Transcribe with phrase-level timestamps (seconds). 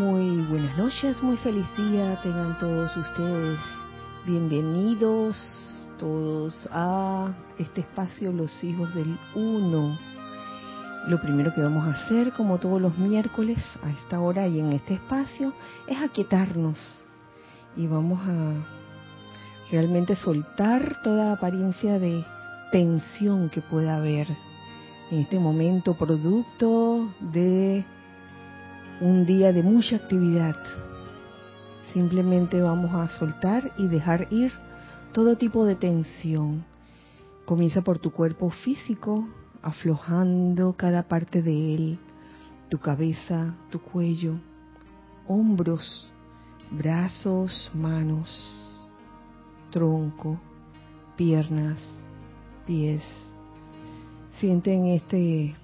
[0.00, 3.58] Muy buenas noches, muy feliz día tengan todos ustedes.
[4.24, 5.36] Bienvenidos
[5.98, 9.98] todos a este espacio Los Hijos del Uno.
[11.06, 14.72] Lo primero que vamos a hacer, como todos los miércoles, a esta hora y en
[14.72, 15.52] este espacio,
[15.86, 16.78] es aquietarnos.
[17.76, 18.54] Y vamos a
[19.70, 22.24] realmente soltar toda apariencia de
[22.72, 24.28] tensión que pueda haber
[25.10, 27.84] en este momento producto de
[29.00, 30.56] un día de mucha actividad.
[31.94, 34.52] Simplemente vamos a soltar y dejar ir
[35.12, 36.64] todo tipo de tensión.
[37.46, 39.26] Comienza por tu cuerpo físico,
[39.62, 41.98] aflojando cada parte de él,
[42.68, 44.34] tu cabeza, tu cuello,
[45.26, 46.10] hombros,
[46.70, 48.28] brazos, manos,
[49.70, 50.38] tronco,
[51.16, 51.78] piernas,
[52.66, 53.02] pies.
[54.38, 55.56] Sienten este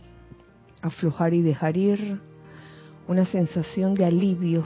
[0.80, 2.20] aflojar y dejar ir
[3.08, 4.64] una sensación de alivio,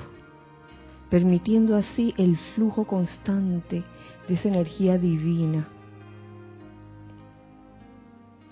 [1.10, 3.83] permitiendo así el flujo constante
[4.28, 5.69] de esa energía divina.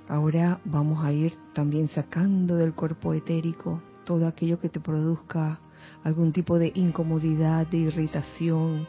[0.09, 5.61] Ahora vamos a ir también sacando del cuerpo etérico todo aquello que te produzca
[6.03, 8.87] algún tipo de incomodidad, de irritación,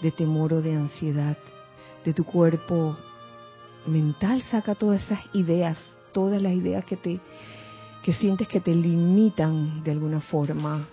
[0.00, 1.36] de temor o de ansiedad.
[2.04, 2.96] De tu cuerpo
[3.86, 5.76] mental saca todas esas ideas,
[6.12, 7.20] todas las ideas que te
[8.02, 10.86] que sientes que te limitan de alguna forma,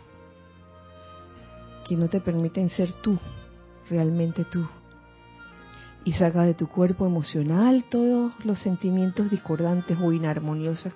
[1.87, 3.17] que no te permiten ser tú,
[3.89, 4.67] realmente tú.
[6.03, 10.93] Y saca de tu cuerpo emocional todos los sentimientos discordantes o inarmoniosos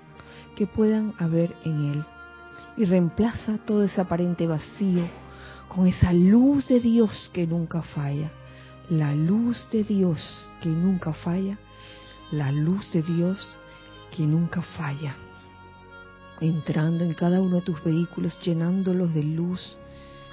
[0.55, 2.05] que puedan haber en él.
[2.77, 5.03] Y reemplaza todo ese aparente vacío
[5.67, 8.31] con esa luz de Dios que nunca falla.
[8.89, 11.57] La luz de Dios que nunca falla.
[12.31, 13.49] La luz de Dios
[14.15, 15.15] que nunca falla
[16.41, 19.77] entrando en cada uno de tus vehículos, llenándolos de luz,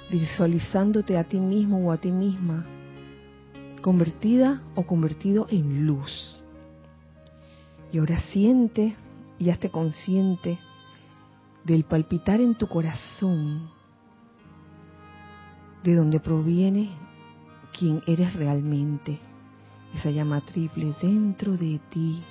[0.09, 2.65] visualizándote a ti mismo o a ti misma,
[3.81, 6.37] convertida o convertido en luz.
[7.91, 8.95] Y ahora siente
[9.37, 10.59] y hazte consciente
[11.63, 13.69] del palpitar en tu corazón,
[15.83, 16.89] de donde proviene
[17.77, 19.19] quien eres realmente,
[19.95, 22.21] esa llama triple dentro de ti,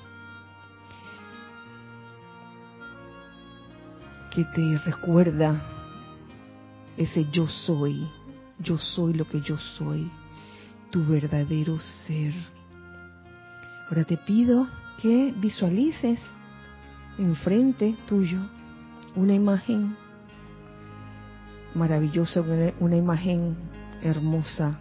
[4.38, 5.60] que te recuerda
[6.96, 8.06] ese yo soy,
[8.60, 10.08] yo soy lo que yo soy,
[10.90, 12.32] tu verdadero ser.
[13.88, 14.68] Ahora te pido
[15.02, 16.20] que visualices
[17.18, 18.38] enfrente tuyo
[19.16, 19.96] una imagen
[21.74, 22.40] maravillosa,
[22.78, 23.56] una imagen
[24.02, 24.78] hermosa.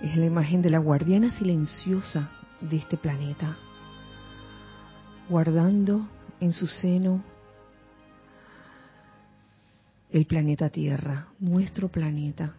[0.00, 2.30] Es la imagen de la guardiana silenciosa
[2.62, 3.58] de este planeta,
[5.28, 6.08] guardando
[6.40, 7.22] en su seno
[10.12, 12.54] el planeta Tierra, nuestro planeta.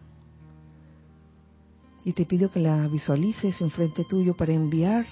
[2.04, 5.06] Y te pido que la visualices enfrente tuyo para enviar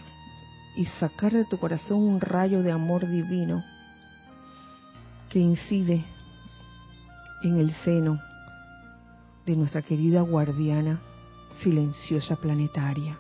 [0.76, 3.64] y sacar de tu corazón un rayo de amor divino
[5.28, 6.04] que incide
[7.42, 8.20] en el seno
[9.47, 11.00] de nuestra querida guardiana
[11.62, 13.19] silenciosa planetaria.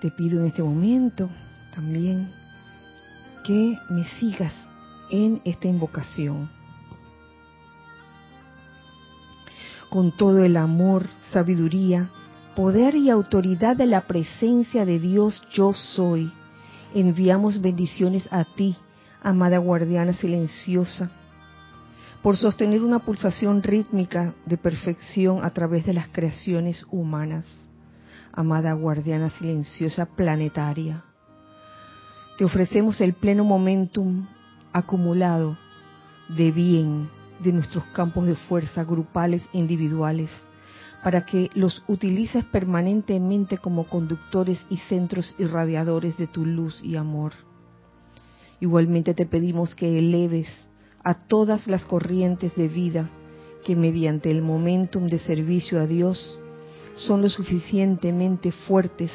[0.00, 1.30] Te pido en este momento
[1.74, 2.30] también
[3.44, 4.54] que me sigas
[5.10, 6.50] en esta invocación
[9.92, 12.08] con todo el amor, sabiduría,
[12.56, 16.32] poder y autoridad de la presencia de Dios yo soy.
[16.94, 18.74] Enviamos bendiciones a ti,
[19.22, 21.10] amada guardiana silenciosa,
[22.22, 27.46] por sostener una pulsación rítmica de perfección a través de las creaciones humanas.
[28.32, 31.04] Amada guardiana silenciosa planetaria,
[32.38, 34.26] te ofrecemos el pleno momentum
[34.72, 35.58] acumulado
[36.30, 37.10] de bien,
[37.42, 40.30] de nuestros campos de fuerza grupales e individuales,
[41.02, 47.32] para que los utilices permanentemente como conductores y centros irradiadores de tu luz y amor.
[48.60, 50.48] Igualmente te pedimos que eleves
[51.02, 53.10] a todas las corrientes de vida
[53.64, 56.38] que mediante el momentum de servicio a Dios
[56.94, 59.10] son lo suficientemente fuertes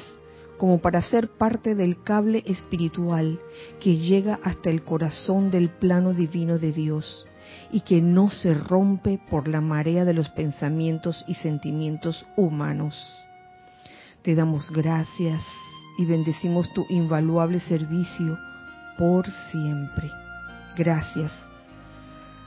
[0.58, 3.40] como para ser parte del cable espiritual
[3.80, 7.28] que llega hasta el corazón del plano divino de Dios
[7.72, 12.96] y que no se rompe por la marea de los pensamientos y sentimientos humanos.
[14.22, 15.42] Te damos gracias
[15.98, 18.38] y bendecimos tu invaluable servicio
[18.98, 20.10] por siempre.
[20.76, 21.32] Gracias,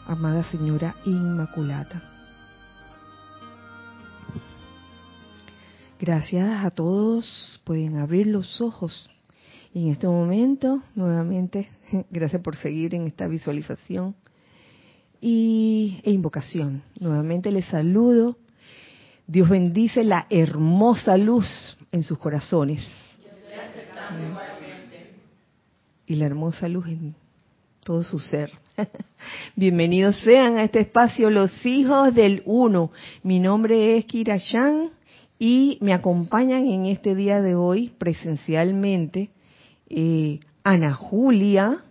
[0.07, 2.03] amada Señora Inmaculada.
[5.99, 7.61] Gracias a todos.
[7.65, 9.11] Pueden abrir los ojos.
[9.75, 11.69] Y en este momento, nuevamente,
[12.11, 14.17] gracias por seguir en esta visualización
[15.21, 16.83] y, e invocación.
[16.99, 18.37] Nuevamente les saludo.
[19.27, 22.87] Dios bendice la hermosa luz en sus corazones.
[26.07, 27.15] Y la hermosa luz en
[27.85, 28.51] todo su ser.
[29.57, 32.91] Bienvenidos sean a este espacio los hijos del uno.
[33.23, 34.91] Mi nombre es Kira Shan
[35.39, 39.31] y me acompañan en este día de hoy presencialmente
[39.89, 41.85] eh, Ana Julia,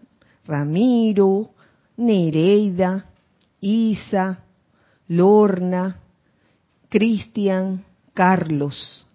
[0.45, 1.49] Ramiro,
[1.97, 3.08] Nereida,
[3.61, 4.43] Isa,
[5.07, 5.99] Lorna,
[6.89, 9.05] Cristian, Carlos.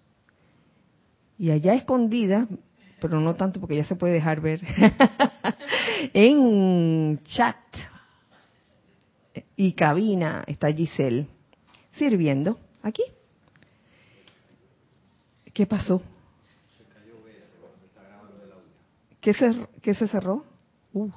[1.37, 2.47] Y allá escondida,
[3.01, 4.61] pero no tanto porque ya se puede dejar ver,
[6.13, 7.57] en chat
[9.55, 11.27] y cabina está Giselle
[11.91, 13.03] sirviendo aquí.
[15.53, 16.01] ¿Qué pasó?
[19.21, 20.45] ¿Qué se, qué se cerró?
[20.93, 21.09] Uh.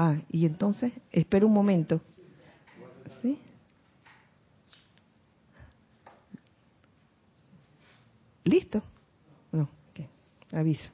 [0.00, 2.00] Ah, y entonces, espera un momento.
[3.20, 3.36] ¿Sí?
[8.44, 8.80] ¿Listo?
[9.50, 9.68] No.
[10.52, 10.88] Aviso.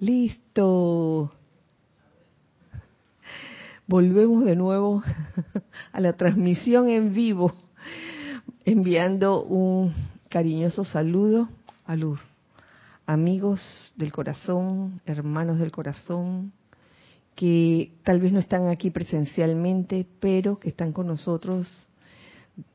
[0.00, 1.32] Listo.
[3.86, 5.04] Volvemos de nuevo
[5.92, 7.54] a la transmisión en vivo,
[8.64, 11.48] enviando un cariñoso saludo
[11.84, 12.18] a los
[13.06, 16.52] amigos del corazón, hermanos del corazón,
[17.34, 21.68] que tal vez no están aquí presencialmente, pero que están con nosotros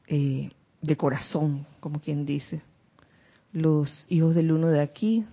[0.07, 0.51] eh,
[0.81, 2.61] de corazón, como quien dice.
[3.51, 5.25] Los hijos del uno de aquí,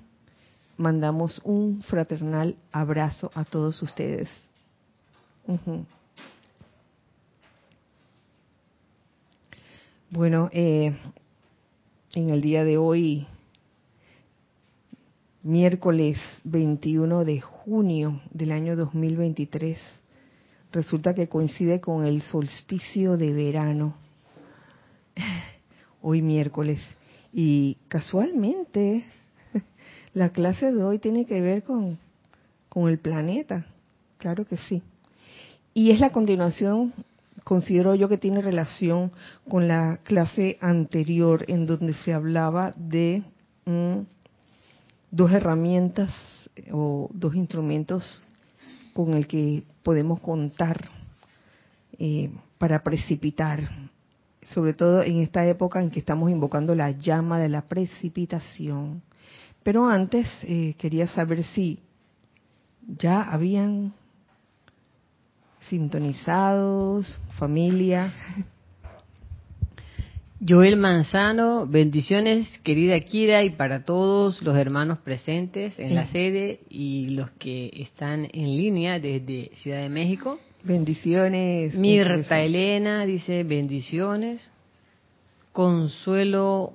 [0.77, 4.29] mandamos un fraternal abrazo a todos ustedes.
[10.11, 10.97] Bueno, eh,
[12.15, 13.27] en el día de hoy,
[15.43, 19.79] miércoles 21 de junio del año 2023,
[20.73, 23.95] resulta que coincide con el solsticio de verano,
[26.03, 26.81] hoy miércoles.
[27.33, 29.05] Y casualmente,
[30.15, 31.99] la clase de hoy tiene que ver con,
[32.71, 33.67] con el planeta,
[34.17, 34.83] claro que sí.
[35.75, 36.95] Y es la continuación
[37.49, 39.11] considero yo que tiene relación
[39.49, 43.23] con la clase anterior en donde se hablaba de
[43.65, 44.01] mm,
[45.11, 46.11] dos herramientas
[46.57, 48.27] eh, o dos instrumentos
[48.93, 50.91] con el que podemos contar
[51.99, 53.61] eh, para precipitar,
[54.53, 59.01] sobre todo en esta época en que estamos invocando la llama de la precipitación.
[59.63, 61.79] Pero antes eh, quería saber si
[62.87, 63.95] ya habían
[65.69, 68.13] sintonizados, familia.
[70.47, 77.11] Joel Manzano, bendiciones querida Kira y para todos los hermanos presentes en la sede y
[77.11, 80.39] los que están en línea desde Ciudad de México.
[80.63, 81.75] Bendiciones.
[81.75, 84.41] Mirta Elena dice bendiciones.
[85.53, 86.73] Consuelo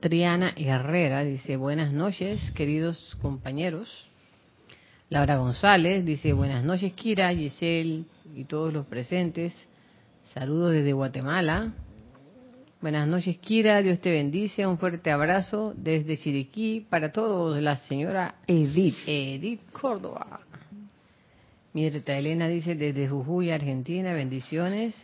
[0.00, 4.07] Triana Herrera dice buenas noches queridos compañeros.
[5.10, 8.04] Laura González dice, buenas noches Kira, Giselle
[8.36, 9.54] y todos los presentes.
[10.34, 11.72] Saludos desde Guatemala.
[12.82, 14.66] Buenas noches Kira, Dios te bendice.
[14.66, 17.58] Un fuerte abrazo desde Chiriquí para todos.
[17.62, 18.96] La señora Edith.
[19.06, 20.40] Edith Córdoba.
[21.72, 24.94] Mirta Elena dice desde Jujuy, Argentina, bendiciones.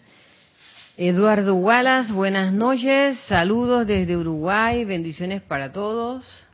[0.99, 3.19] Eduardo Wallace, buenas noches.
[3.27, 6.47] Saludos desde Uruguay, bendiciones para todos.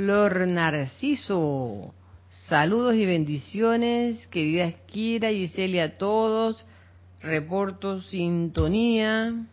[0.00, 1.92] Flor Narciso.
[2.48, 6.64] Saludos y bendiciones, queridas Kira y Celia a todos.
[7.20, 9.44] Reporto sintonía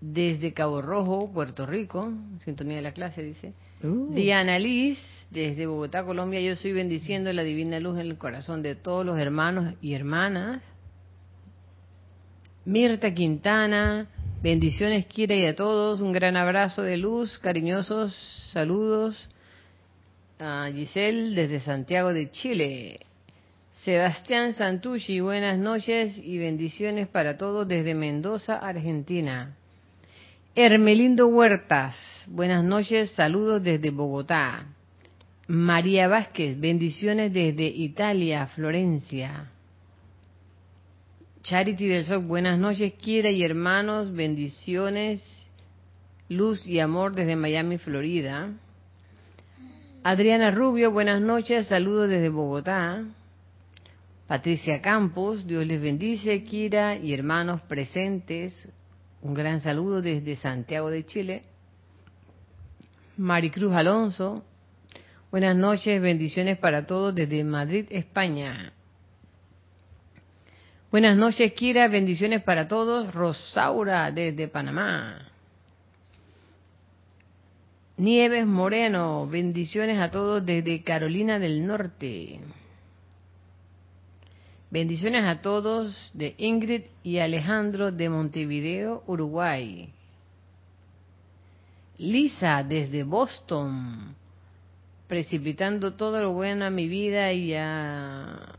[0.00, 2.12] desde Cabo Rojo, Puerto Rico.
[2.44, 3.54] Sintonía de la clase, dice.
[3.82, 4.14] Uh.
[4.14, 5.00] Diana Liz,
[5.32, 6.40] desde Bogotá, Colombia.
[6.40, 10.62] Yo estoy bendiciendo la divina luz en el corazón de todos los hermanos y hermanas.
[12.64, 14.06] Mirta Quintana,
[14.40, 16.00] Bendiciones, Kira, y a todos.
[16.00, 18.14] Un gran abrazo de luz, cariñosos
[18.52, 19.28] saludos
[20.38, 23.00] a Giselle desde Santiago de Chile.
[23.82, 29.56] Sebastián Santucci, buenas noches y bendiciones para todos desde Mendoza, Argentina.
[30.54, 31.96] Hermelindo Huertas,
[32.28, 34.66] buenas noches, saludos desde Bogotá.
[35.48, 39.50] María Vázquez, bendiciones desde Italia, Florencia.
[41.48, 45.24] Charity del Sol, buenas noches, Kira y hermanos, bendiciones,
[46.28, 48.52] luz y amor desde Miami, Florida.
[50.02, 53.02] Adriana Rubio, buenas noches, saludos desde Bogotá.
[54.26, 58.68] Patricia Campos, Dios les bendice, Kira y hermanos presentes,
[59.22, 61.42] un gran saludo desde Santiago de Chile.
[63.16, 64.44] Maricruz Alonso.
[65.30, 68.74] Buenas noches, bendiciones para todos desde Madrid, España.
[70.90, 73.12] Buenas noches, Kira, bendiciones para todos.
[73.12, 75.28] Rosaura desde Panamá.
[77.98, 82.40] Nieves Moreno, bendiciones a todos desde Carolina del Norte.
[84.70, 89.92] Bendiciones a todos de Ingrid y Alejandro de Montevideo, Uruguay.
[91.98, 94.14] Lisa desde Boston,
[95.06, 98.57] precipitando todo lo bueno a mi vida y, a,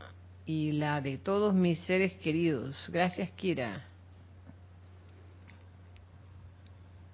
[0.50, 2.88] y la de todos mis seres queridos.
[2.92, 3.84] Gracias, Kira.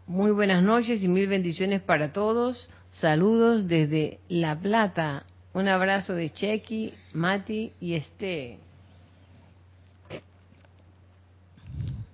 [0.07, 2.67] Muy buenas noches y mil bendiciones para todos.
[2.93, 5.27] Saludos desde La Plata.
[5.53, 8.59] Un abrazo de Chequi, Mati y Este.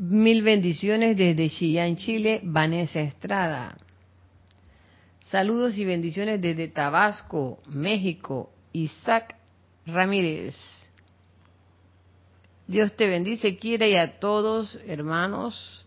[0.00, 3.78] Mil bendiciones desde Chillán, Chile, Vanessa Estrada.
[5.30, 9.36] Saludos y bendiciones desde Tabasco, México, Isaac
[9.86, 10.82] Ramírez.
[12.66, 15.85] Dios te bendice, quiere y a todos, hermanos.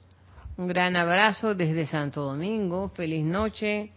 [0.57, 2.89] Un gran abrazo desde Santo Domingo.
[2.89, 3.91] Feliz noche,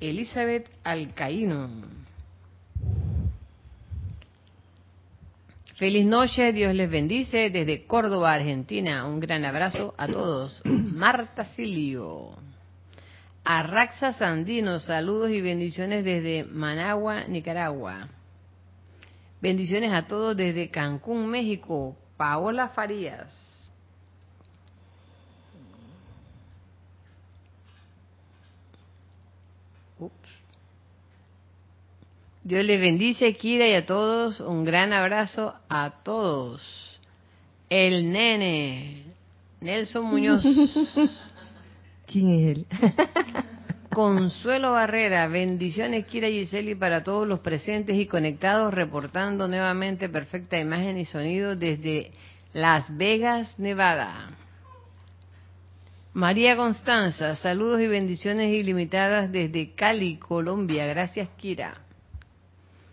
[0.00, 1.70] Elizabeth Alcaíno.
[5.76, 9.06] Feliz noche, Dios les bendice desde Córdoba, Argentina.
[9.06, 10.60] Un gran abrazo a todos.
[10.64, 12.30] Marta Silio.
[13.44, 18.08] Arraxa Sandino, saludos y bendiciones desde Managua, Nicaragua.
[19.40, 21.96] Bendiciones a todos desde Cancún, México.
[22.18, 23.48] Paola Farías.
[32.42, 36.98] Dios les bendice, Kira, y a todos un gran abrazo a todos.
[37.68, 39.04] El nene,
[39.60, 40.42] Nelson Muñoz.
[42.06, 42.66] ¿Quién es él?
[43.98, 50.98] Consuelo Barrera, bendiciones Kira Giseli para todos los presentes y conectados, reportando nuevamente perfecta imagen
[50.98, 52.12] y sonido desde
[52.52, 54.30] Las Vegas, Nevada.
[56.12, 60.86] María Constanza, saludos y bendiciones ilimitadas desde Cali, Colombia.
[60.86, 61.80] Gracias Kira.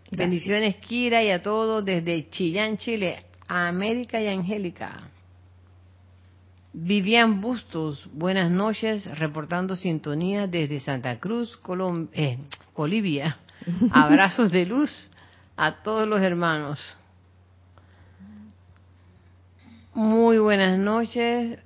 [0.09, 5.11] Bendiciones Kira y a todos desde Chillán, Chile, América y Angélica.
[6.77, 11.57] Vivian Bustos, buenas noches, reportando sintonía desde Santa Cruz,
[12.11, 12.37] eh,
[12.75, 13.37] Bolivia.
[13.91, 15.09] Abrazos de luz
[15.55, 16.97] a todos los hermanos.
[19.93, 21.59] Muy buenas noches,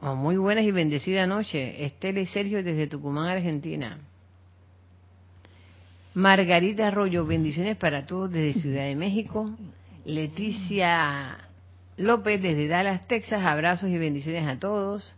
[0.00, 1.74] o muy buenas y bendecidas noches.
[1.80, 3.98] Estela y Sergio desde Tucumán, Argentina.
[6.14, 9.50] Margarita Arroyo, bendiciones para todos desde Ciudad de México.
[10.04, 11.48] Leticia
[12.02, 15.14] López desde Dallas, Texas, abrazos y bendiciones a todos.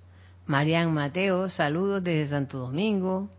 [0.47, 3.31] Marian Mateo, saludos desde Santo Domingo.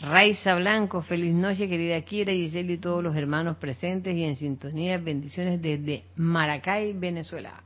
[0.00, 4.98] Raiza Blanco, feliz noche querida Kira, Giselle y todos los hermanos presentes y en sintonía,
[4.98, 7.62] bendiciones desde Maracay, Venezuela.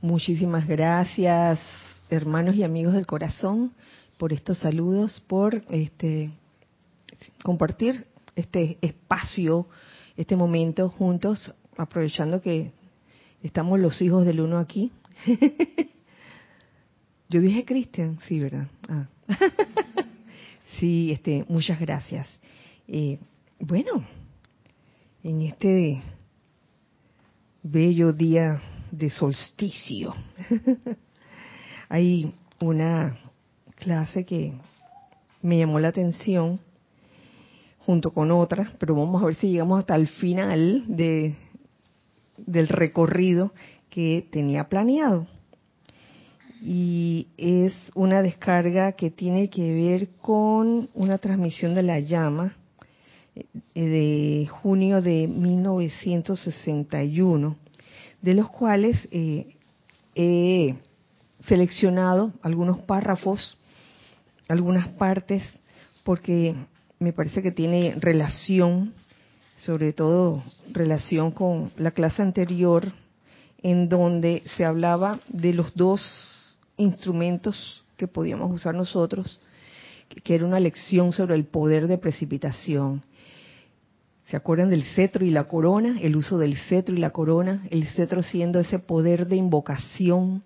[0.00, 1.60] Muchísimas gracias,
[2.08, 3.72] hermanos y amigos del corazón,
[4.16, 6.30] por estos saludos, por este
[7.42, 8.06] compartir
[8.36, 9.66] este espacio,
[10.16, 12.72] este momento juntos, aprovechando que
[13.42, 14.92] Estamos los hijos del uno aquí.
[17.28, 18.68] Yo dije Cristian, sí, ¿verdad?
[18.88, 19.08] Ah.
[20.78, 22.28] sí, este, muchas gracias.
[22.86, 23.18] Eh,
[23.58, 24.06] bueno,
[25.24, 26.02] en este
[27.64, 30.14] bello día de solsticio,
[31.88, 33.18] hay una
[33.76, 34.52] clase que
[35.40, 36.60] me llamó la atención
[37.80, 41.34] junto con otras, pero vamos a ver si llegamos hasta el final de,
[42.36, 43.52] del recorrido
[43.90, 45.26] que tenía planeado.
[46.64, 52.56] Y es una descarga que tiene que ver con una transmisión de la llama
[53.34, 57.56] eh, de junio de 1961,
[58.20, 59.56] de los cuales eh,
[60.14, 60.76] he
[61.46, 63.56] seleccionado algunos párrafos,
[64.48, 65.42] algunas partes,
[66.04, 66.54] porque
[66.98, 68.94] me parece que tiene relación
[69.56, 70.42] sobre todo
[70.72, 72.92] relación con la clase anterior,
[73.62, 79.40] en donde se hablaba de los dos instrumentos que podíamos usar nosotros,
[80.24, 83.02] que era una lección sobre el poder de precipitación.
[84.26, 85.98] ¿Se acuerdan del cetro y la corona?
[86.00, 90.42] El uso del cetro y la corona, el cetro siendo ese poder de invocación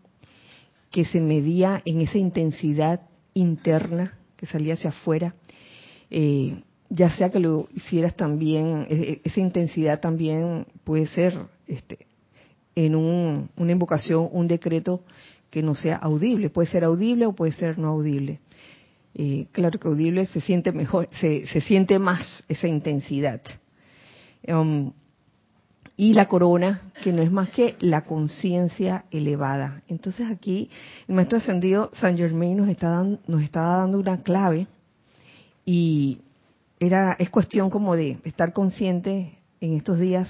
[0.91, 3.03] que se medía en esa intensidad
[3.35, 5.35] interna que salía hacia afuera.
[6.11, 11.35] Eh, ya sea que lo hicieras también, e, e, esa intensidad también puede ser
[11.67, 12.07] este,
[12.75, 15.03] en un, una invocación, un decreto
[15.51, 18.41] que no sea audible, puede ser audible o puede ser no audible.
[19.15, 23.41] eh, claro que audible se siente mejor, se, se siente más esa intensidad.
[24.47, 24.93] Um,
[25.97, 29.83] y la corona, que no es más que la conciencia elevada.
[29.89, 30.69] Entonces aquí
[31.09, 34.67] el maestro ascendido San Germain nos está dando, nos estaba dando una clave
[35.65, 36.21] y
[36.79, 40.29] era es cuestión como de estar consciente en estos días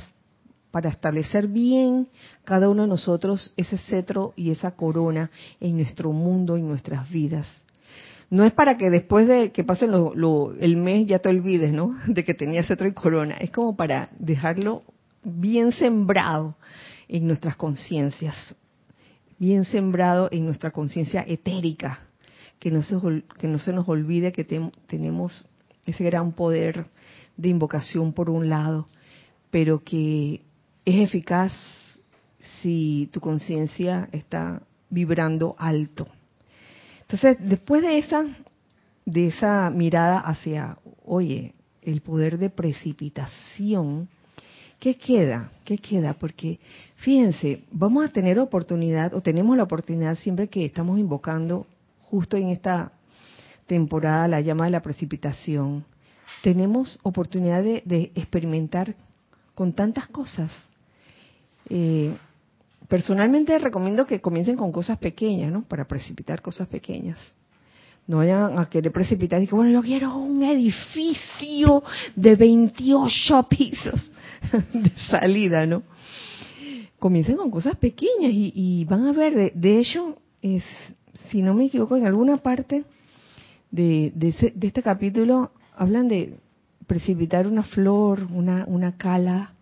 [0.71, 2.09] para establecer bien
[2.45, 7.47] cada uno de nosotros ese cetro y esa corona en nuestro mundo y nuestras vidas.
[8.29, 11.95] No es para que después de que pase el mes ya te olvides, ¿no?
[12.09, 13.37] De que tenía cetro y corona.
[13.37, 14.83] Es como para dejarlo
[15.23, 16.57] bien sembrado
[17.09, 18.37] en nuestras conciencias,
[19.39, 22.01] bien sembrado en nuestra conciencia etérica,
[22.59, 22.97] que no, se,
[23.39, 25.49] que no se nos olvide que tenemos
[25.87, 26.87] ese gran poder
[27.37, 28.87] de invocación por un lado,
[29.51, 30.43] pero que
[30.85, 31.53] es eficaz
[32.61, 36.09] si tu conciencia está vibrando alto.
[37.03, 38.25] Entonces, después de esa,
[39.05, 44.09] de esa mirada hacia, oye, el poder de precipitación,
[44.81, 45.53] ¿qué queda?
[45.65, 46.15] ¿Qué queda?
[46.15, 46.59] Porque
[46.97, 51.67] fíjense, vamos a tener oportunidad, o tenemos la oportunidad siempre que estamos invocando,
[52.01, 52.93] justo en esta
[53.67, 55.85] temporada, la llama de la precipitación,
[56.43, 58.95] tenemos oportunidad de, experimentar
[59.55, 60.51] con tantas cosas.
[61.69, 62.15] Eh,
[62.89, 65.63] personalmente recomiendo que comiencen con cosas pequeñas, ¿no?
[65.63, 67.19] Para precipitar cosas pequeñas.
[68.07, 71.83] No vayan a querer precipitar y que, bueno, yo quiero un edificio
[72.15, 74.11] de 28 pisos
[74.73, 75.83] de salida, ¿no?
[76.99, 80.63] Comiencen con cosas pequeñas y, van a ver, de, hecho, es,
[81.31, 82.85] si no me equivoco, en alguna parte
[83.71, 86.39] de, de este capítulo hablan de
[86.87, 89.53] precipitar una flor, una, una cala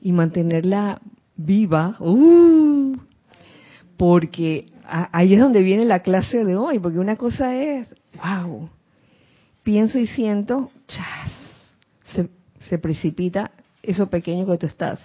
[0.00, 1.00] y mantenerla
[1.36, 1.96] viva.
[2.00, 2.96] ¡Uh!
[3.96, 8.68] Porque ahí es donde viene la clase de hoy, porque una cosa es, wow,
[9.62, 11.32] pienso y siento, chas,
[12.12, 12.28] se,
[12.68, 14.98] se precipita eso pequeño que tú estás,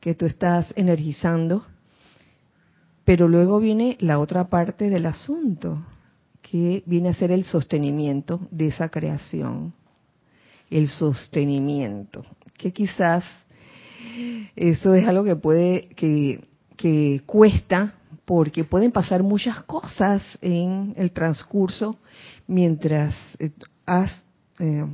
[0.00, 1.64] que tú estás energizando,
[3.04, 5.84] pero luego viene la otra parte del asunto,
[6.42, 9.72] que viene a ser el sostenimiento de esa creación,
[10.70, 12.24] el sostenimiento,
[12.56, 13.24] que quizás
[14.56, 21.98] eso es algo que puede, que, cuesta, porque pueden pasar muchas cosas en el transcurso
[22.46, 23.50] mientras eh,
[23.86, 24.22] has
[24.58, 24.84] eh,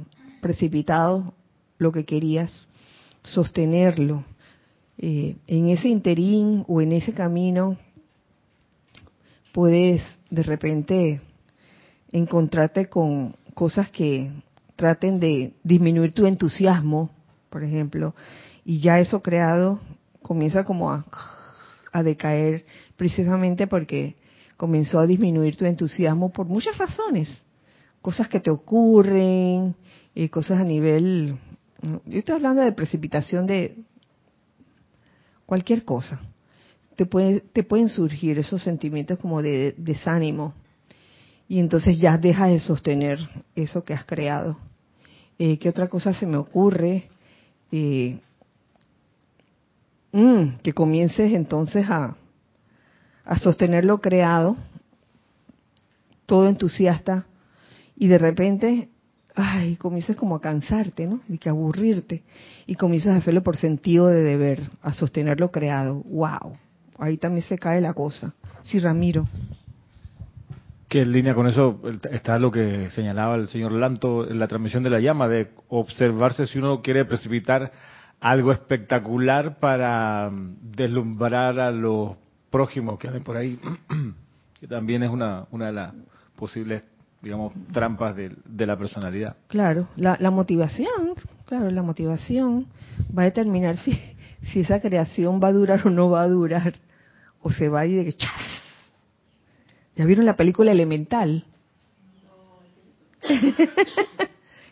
[0.41, 1.35] precipitado
[1.79, 2.67] lo que querías,
[3.23, 4.25] sostenerlo.
[4.99, 7.77] Eh, en ese interín o en ese camino
[9.53, 11.21] puedes de repente
[12.17, 14.31] encontrarte con cosas que
[14.77, 17.11] traten de disminuir tu entusiasmo,
[17.51, 18.15] por ejemplo,
[18.65, 19.81] y ya eso creado
[20.23, 21.05] comienza como a,
[22.03, 24.17] decaer precisamente porque
[24.59, 27.31] comenzó a disminuir tu entusiasmo por muchas razones,
[28.03, 29.75] cosas que te ocurren,
[30.15, 31.37] y cosas a nivel,
[32.07, 33.77] yo estoy hablando de precipitación de
[35.45, 36.21] cualquier cosa,
[36.97, 40.55] te, puede, te pueden surgir esos sentimientos como de desánimo,
[41.49, 43.19] y entonces ya deja de sostener
[43.55, 44.57] eso que has creado.
[45.39, 47.09] Eh, ¿Qué otra cosa se me ocurre?
[47.71, 48.19] Eh,
[50.13, 52.17] mm, que comiences entonces a,
[53.25, 54.57] a sostener lo creado,
[56.27, 57.27] todo entusiasta,
[57.97, 58.89] y de repente,
[59.35, 61.21] ay, comiences como a cansarte, ¿no?
[61.29, 62.25] Y que aburrirte,
[62.67, 66.03] y comienzas a hacerlo por sentido de deber, a sostener lo creado.
[66.05, 66.57] ¡Wow!
[66.99, 68.35] Ahí también se cae la cosa.
[68.63, 69.27] Sí, Ramiro.
[70.89, 74.83] Que en línea con eso está lo que señalaba el señor Lanto en la transmisión
[74.83, 77.73] de la llama, de observarse si uno quiere precipitar
[78.21, 82.17] algo espectacular para mm, deslumbrar a los
[82.51, 83.59] prójimos que andan por ahí,
[84.61, 85.93] que también es una, una de las
[86.37, 86.83] posibles,
[87.23, 89.37] digamos, trampas de, la personalidad.
[89.49, 92.67] Claro, la, la, motivación, claro, la motivación
[93.17, 93.93] va a determinar si,
[94.53, 96.75] si esa creación va a durar o no va a durar,
[97.43, 98.66] o se va a ir de que ¡chas!
[99.97, 101.45] ¿Ya vieron la película Elemental?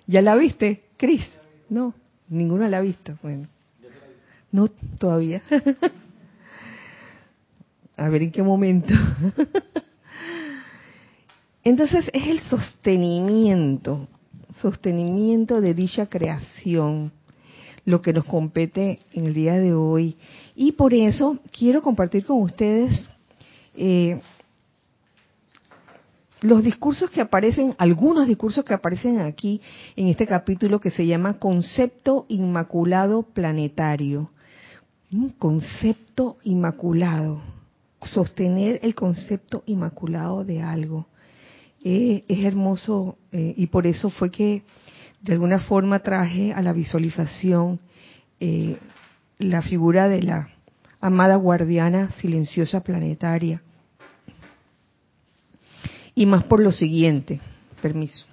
[0.07, 1.27] ¿Ya la viste, Cris?
[1.71, 1.95] No,
[2.29, 3.19] ninguno la ha visto.
[3.23, 3.49] Bueno,
[4.53, 5.43] no todavía.
[7.97, 8.93] A ver en qué momento.
[11.65, 14.09] Entonces es el sostenimiento,
[14.61, 17.13] sostenimiento de dicha creación,
[17.87, 20.17] lo que nos compete en el día de hoy.
[20.55, 23.09] Y por eso quiero compartir con ustedes
[23.77, 24.21] eh,
[26.45, 29.63] los discursos que aparecen, algunos discursos que aparecen aquí
[29.97, 34.31] en este capítulo que se llama Concepto Inmaculado Planetario.
[35.11, 37.41] Un concepto inmaculado,
[38.03, 41.07] sostener el concepto inmaculado de algo.
[41.83, 44.65] Eh, es hermoso eh, y por eso fue que
[45.23, 47.81] de alguna forma traje a la visualización
[48.39, 48.77] eh,
[49.39, 50.51] la figura de la
[51.01, 53.63] amada guardiana silenciosa planetaria.
[56.15, 57.41] Y más por lo siguiente,
[57.83, 58.27] permiso.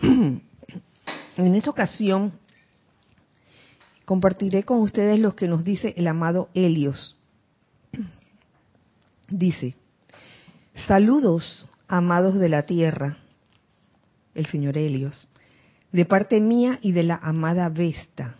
[1.36, 2.32] En esta ocasión
[4.04, 7.16] compartiré con ustedes lo que nos dice el amado Helios.
[9.28, 9.76] Dice,
[10.86, 13.18] saludos amados de la tierra,
[14.34, 15.28] el señor Helios,
[15.92, 18.34] de parte mía y de la amada Vesta.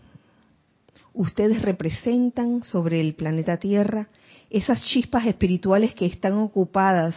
[1.13, 4.09] Ustedes representan sobre el planeta Tierra
[4.49, 7.15] esas chispas espirituales que están ocupadas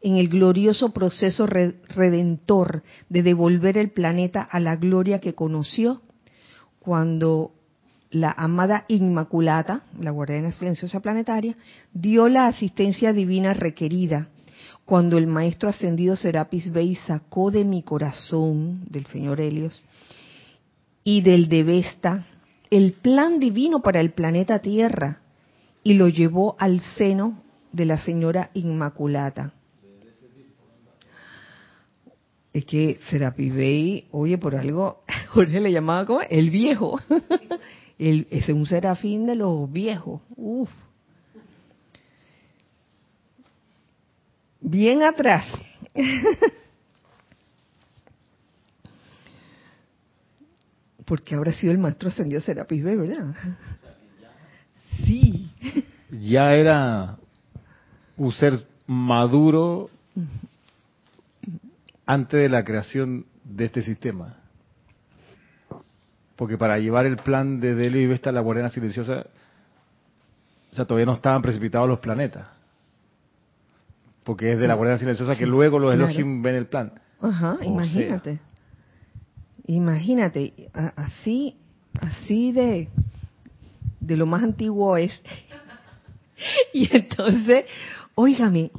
[0.00, 6.02] en el glorioso proceso redentor de devolver el planeta a la gloria que conoció
[6.80, 7.52] cuando
[8.10, 11.56] la amada Inmaculata, la guardiana silenciosa planetaria,
[11.92, 14.28] dio la asistencia divina requerida
[14.84, 19.84] cuando el maestro ascendido Serapis Bey sacó de mi corazón, del señor Helios,
[21.04, 22.26] y del de Vesta,
[22.72, 25.18] el plan divino para el planeta Tierra
[25.84, 29.52] y lo llevó al seno de la señora Inmaculata.
[32.50, 36.98] Es que Serapis Bey, oye, por algo, Jorge le llamaba como el viejo.
[37.98, 40.22] es un serafín de los viejos.
[40.36, 40.70] Uf.
[44.62, 45.60] Bien atrás.
[51.12, 53.34] Porque habrá sido el maestro ascendido Serapis Bey, ¿verdad?
[55.04, 55.52] Sí.
[56.10, 57.18] Ya era
[58.16, 59.90] un ser maduro
[62.06, 64.36] antes de la creación de este sistema.
[66.34, 69.26] Porque para llevar el plan de Delhi y Vesta a la guardiana silenciosa,
[70.72, 72.46] o sea, todavía no estaban precipitados los planetas.
[74.24, 76.90] Porque es de la guardiana silenciosa que luego los Elohim ven el plan.
[77.20, 78.40] Ajá, imagínate.
[79.66, 81.56] Imagínate, así,
[82.00, 82.88] así de,
[84.00, 85.12] de lo más antiguo es.
[86.72, 87.66] y entonces,
[88.14, 88.70] óigame,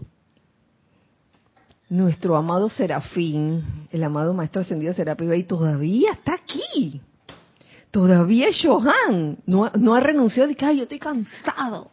[1.90, 7.02] nuestro amado Serafín, el amado Maestro Ascendido Serapis Bey, todavía está aquí.
[7.92, 9.38] Todavía es Johan.
[9.46, 11.92] No, no ha renunciado de Ay, yo estoy cansado.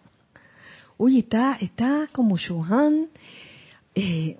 [0.97, 3.09] Oye, está, está como Johan
[3.95, 4.39] eh,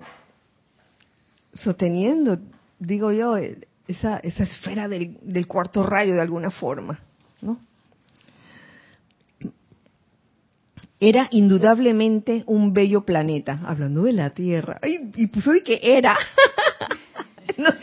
[1.53, 2.39] sosteniendo,
[2.79, 3.37] digo yo,
[3.91, 6.99] esa, esa esfera del, cuarto rayo de alguna forma,
[7.43, 7.59] ¿no?
[11.03, 14.79] era indudablemente un bello planeta, hablando de la Tierra.
[14.83, 16.15] Ay, y puso de que era.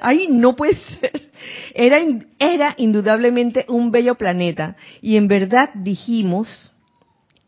[0.00, 1.30] Ay, no puede ser.
[1.74, 1.98] Era,
[2.38, 4.76] era indudablemente un bello planeta.
[5.02, 6.72] Y en verdad dijimos,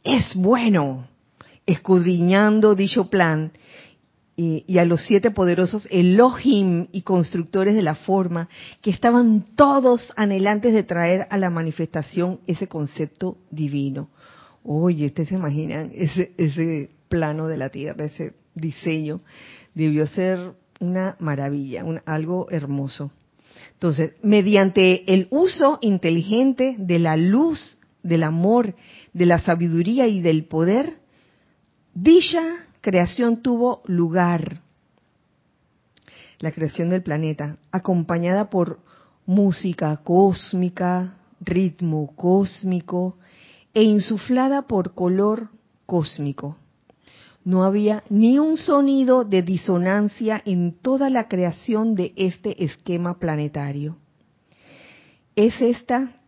[0.03, 1.07] es bueno,
[1.65, 3.53] escudriñando dicho plan
[4.41, 8.49] y, a los siete poderosos Elohim y constructores de la forma,
[8.81, 14.11] que estaban todos anhelantes de traer a la manifestación ese concepto divino.
[14.63, 19.23] Oye, ustedes se imaginan ese, ese plano de la Tierra, ese diseño,
[19.75, 23.11] debió ser una maravilla, un, algo hermoso.
[23.73, 28.77] Entonces, mediante el uso inteligente de la luz, del amor,
[29.13, 30.99] de la sabiduría y del poder,
[31.93, 34.61] dicha creación tuvo lugar,
[36.39, 38.81] la creación del planeta, acompañada por
[39.27, 43.19] música cósmica, ritmo cósmico
[43.75, 45.51] e insuflada por color
[45.87, 46.57] cósmico.
[47.45, 53.97] No había ni un sonido de disonancia en toda la creación de este esquema planetario.
[55.35, 56.21] Es esta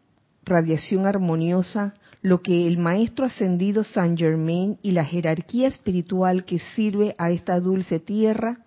[0.44, 7.14] radiación armoniosa lo que el maestro ascendido Saint Germain y la jerarquía espiritual que sirve
[7.18, 8.58] a esta dulce tierra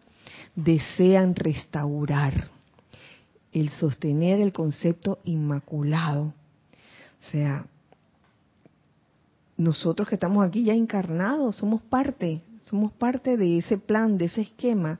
[0.55, 2.49] desean restaurar,
[3.51, 6.33] el sostener el concepto inmaculado.
[7.25, 7.65] O sea,
[9.55, 14.41] nosotros que estamos aquí ya encarnados, somos parte, somos parte de ese plan, de ese
[14.41, 14.99] esquema,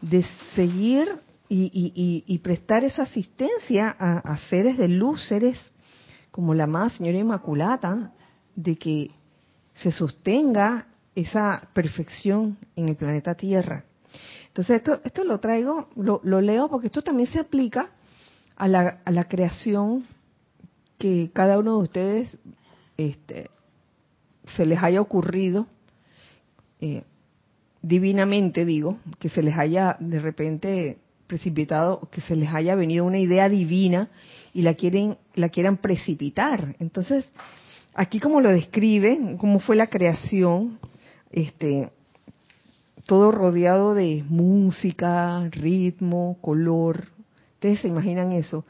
[0.00, 0.24] de
[0.54, 1.08] seguir
[1.48, 5.58] y, prestar esa asistencia a, a seres de luz, seres
[6.30, 8.12] como la más señora Inmaculada,
[8.54, 9.10] de que
[9.74, 13.84] se sostenga esa perfección en el planeta Tierra.
[14.48, 17.90] Entonces, esto, esto lo traigo, lo, leo porque esto también se aplica
[18.56, 20.04] a la, a la creación
[20.98, 22.38] que cada uno de ustedes
[22.96, 23.48] este,
[24.56, 25.66] se les haya ocurrido,
[26.80, 27.04] eh,
[27.82, 33.18] divinamente digo, que se les haya de repente precipitado, que se les haya venido una
[33.18, 34.10] idea divina
[34.52, 36.74] y la quieren la quieran precipitar.
[36.78, 37.24] Entonces,
[37.94, 40.78] aquí como lo describe, cómo fue la creación,
[41.30, 41.90] este,
[43.06, 47.08] todo rodeado de música, ritmo, color.
[47.54, 48.64] Ustedes se imaginan eso.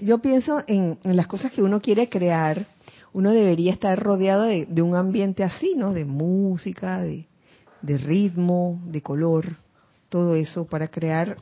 [0.00, 2.66] yo pienso en, las cosas que uno quiere crear.
[3.12, 5.92] Uno debería estar rodeado de, un ambiente así, ¿no?
[5.92, 7.26] De música, de,
[7.80, 9.56] de, ritmo, de color,
[10.08, 11.38] todo eso para crear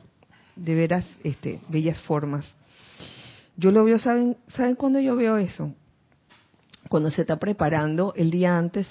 [0.55, 2.45] de veras este, bellas formas.
[3.57, 5.73] Yo lo veo, ¿saben, ¿saben cuándo yo veo eso?
[6.89, 8.87] Cuando se está preparando el día antes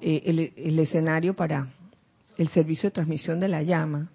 [0.00, 1.72] eh, el, escenario para
[2.36, 4.10] el servicio de transmisión de la llama.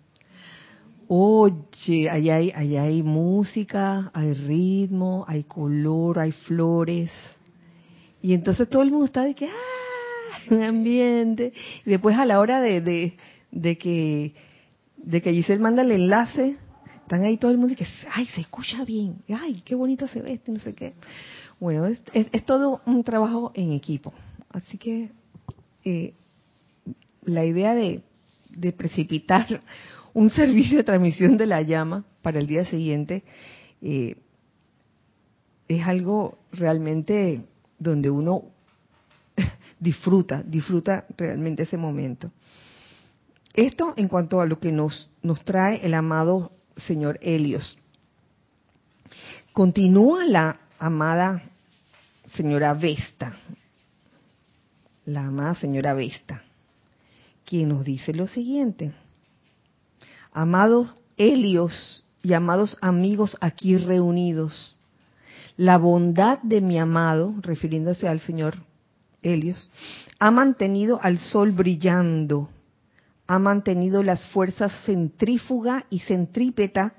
[1.07, 7.09] Oye, allá hay, allá hay música, hay ritmo, hay color, hay flores.
[8.21, 10.49] Y entonces todo el mundo está de que, ¡ah!
[10.51, 11.53] Un ambiente.
[11.85, 13.17] Y después a la hora de, de,
[13.51, 14.33] de que
[14.97, 16.57] de que Giselle manda el enlace,
[17.07, 20.21] están ahí todo el mundo y que, ay, se escucha bien, ay, qué bonito se
[20.21, 20.93] ve este, no sé qué.
[21.57, 24.13] Bueno, es, es todo un trabajo en equipo.
[24.49, 25.11] Así que
[25.85, 26.13] eh,
[27.23, 28.03] la idea de,
[28.73, 29.61] precipitar
[30.13, 33.23] un servicio de transmisión de la llama para el día siguiente
[33.81, 34.17] eh,
[35.69, 37.41] es algo realmente
[37.79, 38.43] donde uno
[39.79, 42.31] disfruta, disfruta realmente ese momento.
[43.53, 47.77] Esto en cuanto a lo que nos, nos trae el amado señor Helios.
[49.53, 51.43] Continúa la amada
[52.33, 53.33] señora Vesta,
[55.05, 56.43] la amada señora Vesta,
[57.45, 58.93] quien nos dice lo siguiente.
[60.33, 64.77] Amados Helios y amados amigos aquí reunidos,
[65.55, 68.55] la bondad de mi amado, refiriéndose al señor
[69.23, 69.71] Helios,
[70.19, 72.49] ha mantenido al sol brillando,
[73.27, 76.93] ha mantenido las fuerzas centrífuga y centrípeta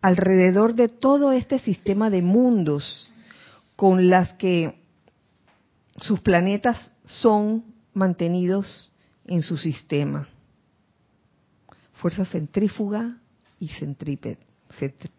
[0.00, 3.10] alrededor de todo este sistema de mundos
[3.76, 4.80] con las que
[6.00, 7.64] sus planetas son
[7.94, 8.90] mantenidos
[9.26, 10.28] en su sistema.
[11.94, 13.18] Fuerza centrífuga
[13.60, 13.68] y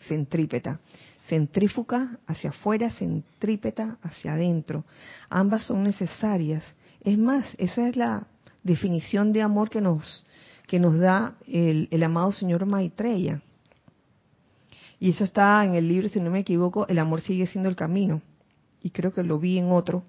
[0.08, 0.80] centrípeta.
[1.28, 4.84] Centrífuga hacia afuera, centrípeta hacia adentro.
[5.30, 6.64] Ambas son necesarias.
[7.04, 8.28] Es más, esa es la
[8.64, 10.26] definición de amor que nos,
[10.68, 13.42] que nos da el, amado señor Maitreya.
[15.00, 17.76] Y eso está en el libro, si no me equivoco, El amor sigue siendo el
[17.76, 18.22] camino.
[18.82, 20.04] Y creo que lo vi en otro,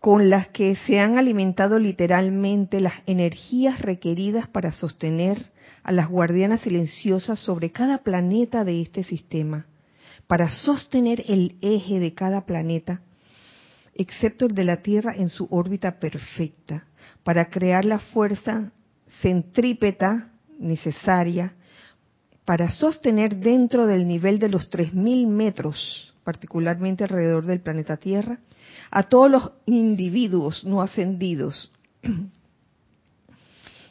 [0.00, 5.50] con las que se han alimentado literalmente las energías requeridas para sostener
[5.82, 9.66] a las guardianas silenciosas sobre cada planeta de este sistema,
[10.26, 13.00] para sostener el eje de cada planeta,
[13.98, 16.86] excepto el de la Tierra en su órbita perfecta,
[17.22, 18.72] para crear la fuerza
[19.20, 21.54] centrípeta necesaria
[22.44, 28.38] para sostener dentro del nivel de los 3.000 metros, particularmente alrededor del planeta Tierra,
[28.90, 31.70] a todos los individuos no ascendidos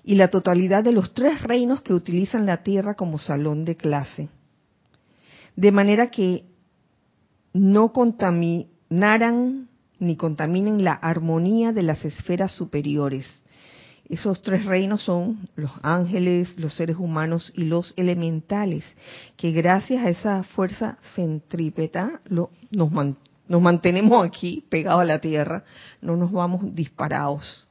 [0.04, 4.30] y la totalidad de los tres reinos que utilizan la Tierra como salón de clase.
[5.56, 6.46] De manera que
[7.54, 9.68] no contaminaran
[10.00, 13.26] ni contaminen la armonía de las esferas superiores,
[14.10, 18.86] esos tres reinos son los ángeles, los seres humanos y los elementales,
[19.36, 22.50] que gracias a esa fuerza centrípeta nos,
[23.62, 25.66] mantenemos aquí pegados a la tierra,
[26.02, 27.68] no nos vamos disparados.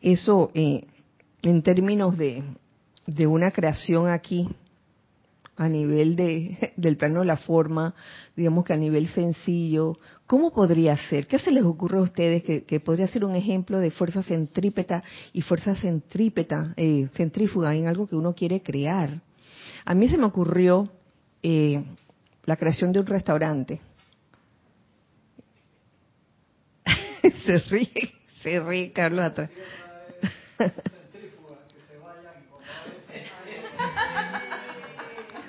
[0.00, 0.84] Eso eh,
[1.42, 4.48] en términos de una creación aquí
[5.58, 7.94] a nivel de, del plano de la forma,
[8.34, 11.26] digamos que a nivel sencillo, ¿cómo podría ser?
[11.26, 15.42] ¿Qué se les ocurre a ustedes que, podría ser un ejemplo de fuerza centrípeta y
[15.42, 19.20] fuerza centrípeta, eh, centrífuga en algo que uno quiere crear?
[19.84, 20.88] A mí se me ocurrió
[21.42, 21.84] eh,
[22.44, 23.80] la creación de un restaurante.
[27.44, 29.32] se ríe, se ríe Carlos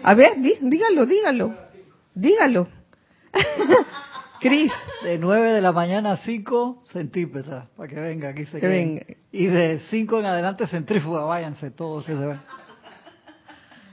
[0.09, 1.53] A ver, dígalo, dígalo.
[2.15, 2.67] Dígalo.
[4.41, 4.73] Cris.
[5.03, 9.45] De 9 de la mañana a 5 centímetros, para que venga aquí se que Y
[9.45, 12.39] de 5 en adelante centrífuga, váyanse todos que se ven.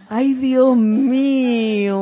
[0.09, 1.95] Ay, Dios mío.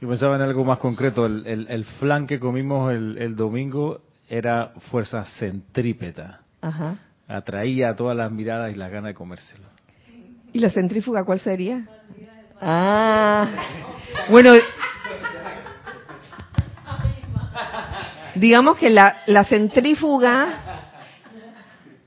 [0.00, 1.26] Yo pensaba en algo más concreto.
[1.26, 6.42] El, el, el flan que comimos el, el domingo era fuerza centrípeta.
[6.60, 9.68] Ajá atraía a todas las miradas y las ganas de comérselo.
[10.52, 11.86] ¿Y la centrífuga cuál sería?
[12.60, 13.48] Ah,
[14.30, 14.52] bueno,
[18.34, 20.64] digamos que la, la centrífuga,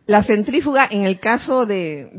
[0.08, 2.10] La centrífuga, en el caso de,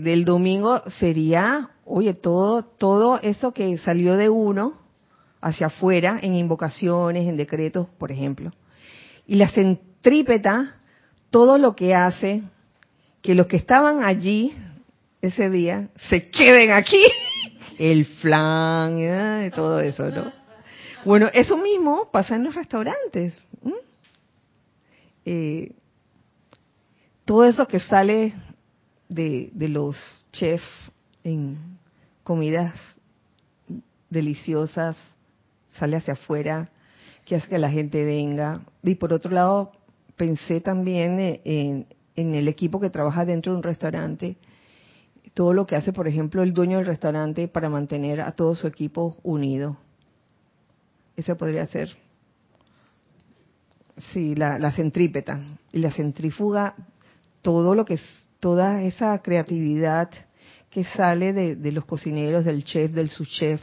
[0.00, 4.80] del domingo, sería, oye, todo, todo eso que salió de uno
[5.42, 8.52] hacia afuera, en invocaciones, en decretos, por ejemplo.
[9.26, 10.76] Y la centrípeta,
[11.32, 12.42] todo lo que hace
[13.22, 14.52] que los que estaban allí
[15.22, 17.02] ese día se queden aquí,
[17.78, 18.98] el flan,
[19.46, 20.32] y todo eso, ¿no?
[21.04, 23.42] Bueno, eso mismo pasa en los restaurantes.
[25.24, 25.72] Eh,
[27.24, 28.34] todo eso que sale
[29.08, 29.96] de, de los
[30.32, 30.68] chefs
[31.24, 31.78] en
[32.24, 32.74] comidas
[34.10, 34.96] deliciosas
[35.78, 36.68] sale hacia afuera,
[37.24, 38.60] que hace que la gente venga.
[38.82, 39.72] Y por otro lado,
[40.16, 44.36] pensé también en, en el equipo que trabaja dentro de un restaurante,
[45.34, 48.66] todo lo que hace, por ejemplo, el dueño del restaurante para mantener a todo su
[48.66, 49.76] equipo unido.
[51.16, 51.90] Ese podría ser.
[54.12, 55.40] Sí, la, centrípeta
[55.72, 56.74] y la centrífuga,
[57.42, 57.98] todo lo que
[58.40, 60.10] toda esa creatividad
[60.70, 63.62] que sale de, de los cocineros, del chef, del subchef,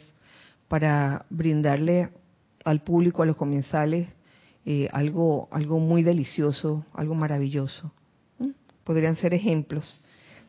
[0.67, 2.09] para brindarle
[2.63, 4.07] al público, a los comensales,
[4.65, 7.91] eh, algo, algo muy delicioso, algo maravilloso.
[8.83, 10.01] Podrían ser ejemplos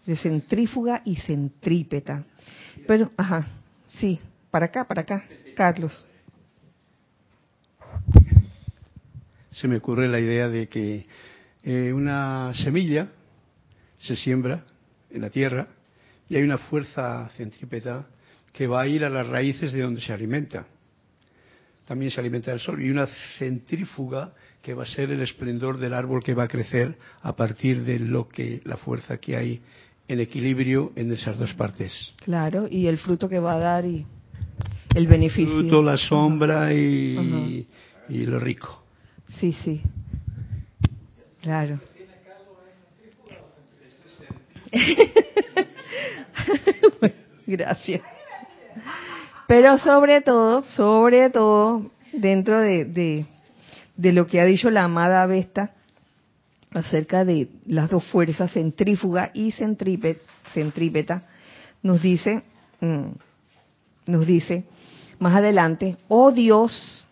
[0.07, 2.25] de centrífuga y centrípeta.
[2.87, 3.47] Pero, ajá,
[3.99, 4.21] sí,
[4.51, 6.07] para acá, para acá, Carlos.
[9.53, 11.07] Se me ocurre la idea de que
[11.63, 13.11] eh, una semilla
[13.99, 14.65] se siembra
[15.11, 15.69] en la tierra
[16.29, 18.07] y hay una fuerza centrípeta
[18.53, 20.67] que va a ir a las raíces de donde se alimenta.
[21.91, 25.93] También se alimenta del sol y una centrífuga que va a ser el esplendor del
[25.93, 29.61] árbol que va a crecer a partir de lo que la fuerza que hay
[30.07, 32.15] en equilibrio en esas dos partes.
[32.19, 34.07] Claro, y el fruto que va a dar y
[34.95, 35.53] el beneficio.
[35.53, 37.67] El fruto, la sombra y,
[38.09, 38.85] y lo rico.
[39.41, 39.83] Sí, sí.
[41.43, 41.81] Claro.
[47.49, 48.03] Gracias.
[49.51, 55.73] Pero sobre todo, sobre todo, dentro de, de, lo que ha dicho la amada Vesta
[56.71, 61.25] acerca de las dos fuerzas, centrífuga y centrípeta,
[61.83, 62.45] nos dice,
[62.81, 63.09] mm,
[64.07, 64.67] nos dice
[65.19, 67.05] más adelante, oh Dios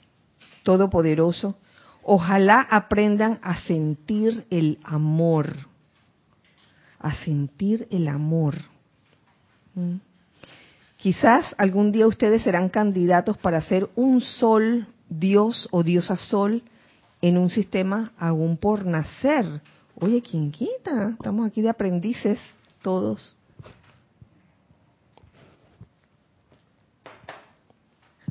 [0.63, 1.59] Todopoderoso,
[2.05, 5.57] ojalá aprendan a sentir el amor,
[7.01, 8.55] a sentir el amor.
[9.75, 9.97] ¿Mm?
[10.99, 16.65] Quizás algún día ustedes serán candidatos para ser un sol, Dios o diosa sol,
[17.23, 19.47] en un sistema aún por nacer.
[19.95, 21.11] Oye, ¿quién quita?
[21.11, 22.41] Estamos aquí de aprendices
[22.83, 23.37] todos.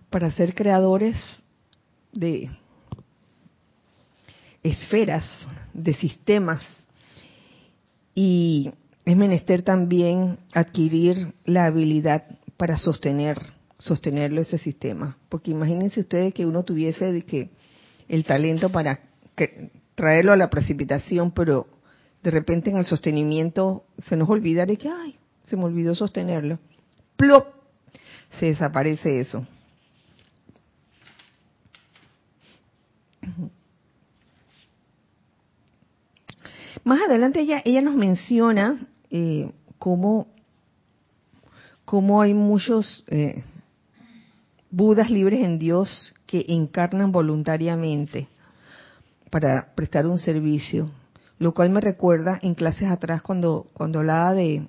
[0.10, 1.16] Para ser creadores
[2.12, 2.50] de
[4.62, 5.26] esferas,
[5.74, 6.64] de sistemas.
[8.14, 8.74] Y
[9.06, 12.26] es menester también adquirir la habilidad
[12.58, 13.38] para sostener,
[13.78, 15.18] sostenerlo ese sistema.
[15.30, 17.50] Porque imagínense ustedes que uno tuviese de que
[18.10, 19.00] el talento para
[19.96, 21.68] traerlo a la precipitación, pero
[22.24, 25.16] de repente en el sostenimiento se nos olvida de que, ay,
[25.46, 26.60] se me olvidó sostenerlo.
[27.16, 27.48] ¡Plop!
[28.40, 29.46] Se desaparece eso.
[36.84, 40.28] Más adelante ella, ella nos menciona eh, cómo
[41.88, 43.46] cómo hay muchos eh,
[44.70, 48.28] Budas libres en Dios que encarnan voluntariamente
[49.32, 50.92] para prestar un servicio,
[51.40, 54.68] lo cual me recuerda en clases atrás cuando, cuando hablaba de,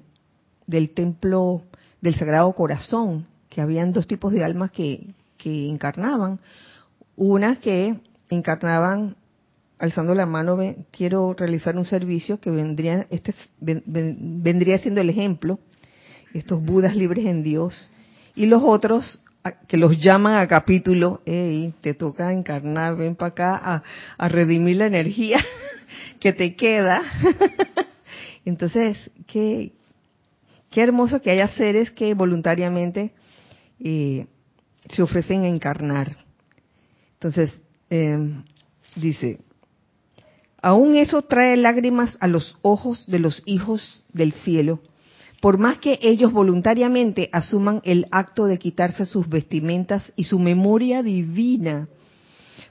[0.69, 1.63] del templo
[2.01, 6.39] del Sagrado Corazón, que habían dos tipos de almas que, que encarnaban.
[7.17, 7.99] Unas que
[8.31, 9.17] encarnaban
[9.81, 10.57] alzando la mano,
[10.93, 15.59] quiero realizar un servicio que vendría, este, vendría siendo el ejemplo
[16.35, 17.91] estos Budas libres en Dios,
[18.35, 19.23] y los otros
[19.67, 23.83] que los llaman a capítulo, hey, te toca encarnar, ven para acá
[24.19, 25.39] a, redimir la energía
[26.21, 27.03] que te queda.
[28.45, 29.73] Entonces, qué,
[30.71, 33.13] qué hermoso que haya seres que voluntariamente
[33.81, 34.27] eh,
[34.91, 36.25] se ofrecen a encarnar.
[37.15, 37.61] Entonces,
[37.91, 38.45] em,
[38.97, 39.39] dice,
[40.63, 44.81] aún eso trae lágrimas a los ojos de los hijos del cielo
[45.41, 51.03] por más que ellos voluntariamente asuman el acto de quitarse sus vestimentas y su memoria
[51.03, 51.89] divina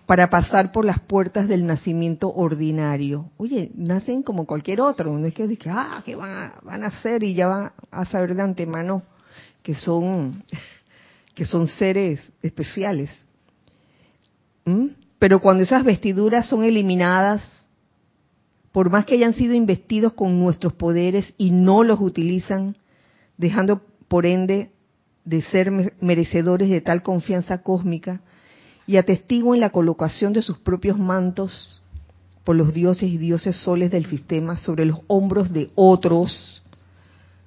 [0.06, 3.30] para pasar por las puertas del nacimiento ordinario.
[3.38, 6.88] Oye, nacen como cualquier otro, no es que digan, ah, ¿qué van a, van a
[6.88, 7.24] hacer?
[7.24, 9.04] Y ya van a saber de antemano
[9.64, 10.44] que son,
[11.36, 13.12] que son seres especiales.
[14.66, 14.88] ¿Mm?
[15.20, 17.57] Pero cuando esas vestiduras son eliminadas
[18.78, 22.78] por más que hayan sido investidos con nuestros poderes y no los utilizan,
[23.36, 24.70] dejando por ende
[25.26, 28.22] de ser merecedores de tal confianza cósmica,
[28.86, 31.82] y atestiguan la colocación de sus propios mantos
[32.44, 36.62] por los dioses y dioses soles del sistema sobre los hombros de otros,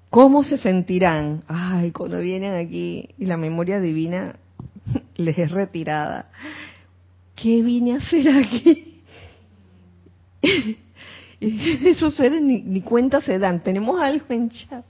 [0.09, 1.45] ¿cómo se sentirán?
[1.47, 4.35] Ay, cuando vienen aquí y la memoria divina
[5.15, 6.29] les es retirada.
[7.37, 9.05] ¿Qué vine a hacer aquí?
[11.85, 13.63] Esos seres ni, ni cuenta se dan.
[13.63, 14.85] Tenemos algo en chat.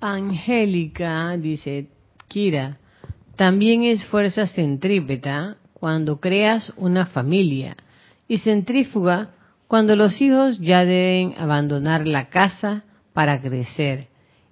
[0.00, 1.88] Angélica dice,
[2.28, 2.78] Kira,
[3.36, 7.76] también es fuerza centrípeta cuando creas una familia
[8.28, 9.30] y centrífuga
[9.68, 14.08] cuando los hijos ya deben abandonar la casa para crecer.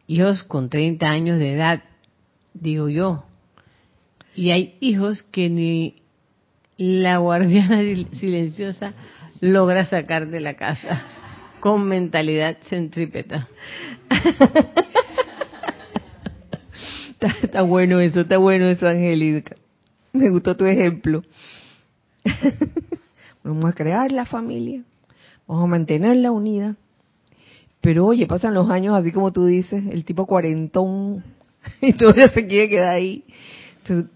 [0.07, 1.83] Hijos con 30 años de edad,
[2.53, 3.25] digo yo.
[4.35, 6.03] Y hay hijos que ni
[6.77, 7.79] la guardiana
[8.13, 8.93] silenciosa
[9.45, 11.03] logra sacar de la casa
[11.61, 13.47] con mentalidad centrípeta.
[17.43, 19.57] está, bueno eso, está bueno eso, Angélica.
[20.13, 21.23] Me gustó tu ejemplo.
[23.45, 24.83] Vamos a crear la familia,
[25.47, 26.77] vamos a mantenerla unida.
[27.83, 31.23] Pero oye, pasan los años así como tú dices, el tipo cuarentón
[31.83, 33.25] y todavía se quiere quedar ahí.
[33.83, 34.11] Entonces,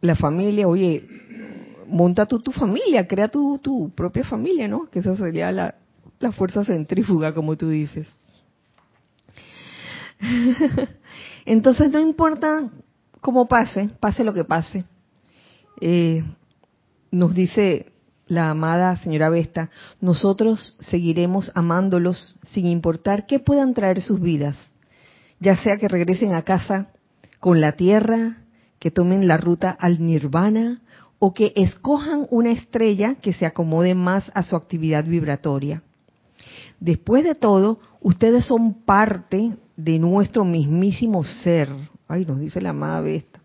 [0.00, 1.04] la familia, oye,
[1.92, 4.88] monta tu familia, crea tu, tu propia familia, ¿no?
[4.90, 5.74] Que esa sería la,
[6.18, 8.08] la fuerza centrífuga, como tú dices.
[11.44, 12.70] Entonces no importa
[13.20, 14.84] cómo pase, pase lo que pase.
[15.80, 16.24] Eh,
[17.10, 17.92] nos dice
[18.26, 19.70] la amada señora Vesta,
[20.00, 24.56] nosotros seguiremos amándolos sin importar qué puedan traer sus vidas,
[25.40, 26.88] ya sea que regresen a casa
[27.40, 28.38] con la tierra,
[28.78, 30.81] que tomen la ruta al nirvana
[31.24, 35.80] o que escojan una estrella que se acomode más a su actividad vibratoria.
[36.80, 41.68] Después de todo, ustedes son parte de nuestro mismísimo ser.
[42.08, 43.40] Ay, nos dice la amada Vesta.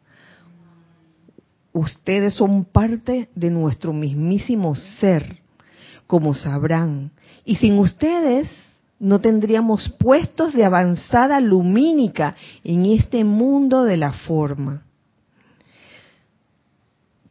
[1.72, 5.38] Ustedes son parte de nuestro mismísimo ser,
[6.08, 7.12] como sabrán.
[7.46, 8.50] Y sin ustedes
[8.98, 14.87] no tendríamos puestos de avanzada lumínica en este mundo de la forma.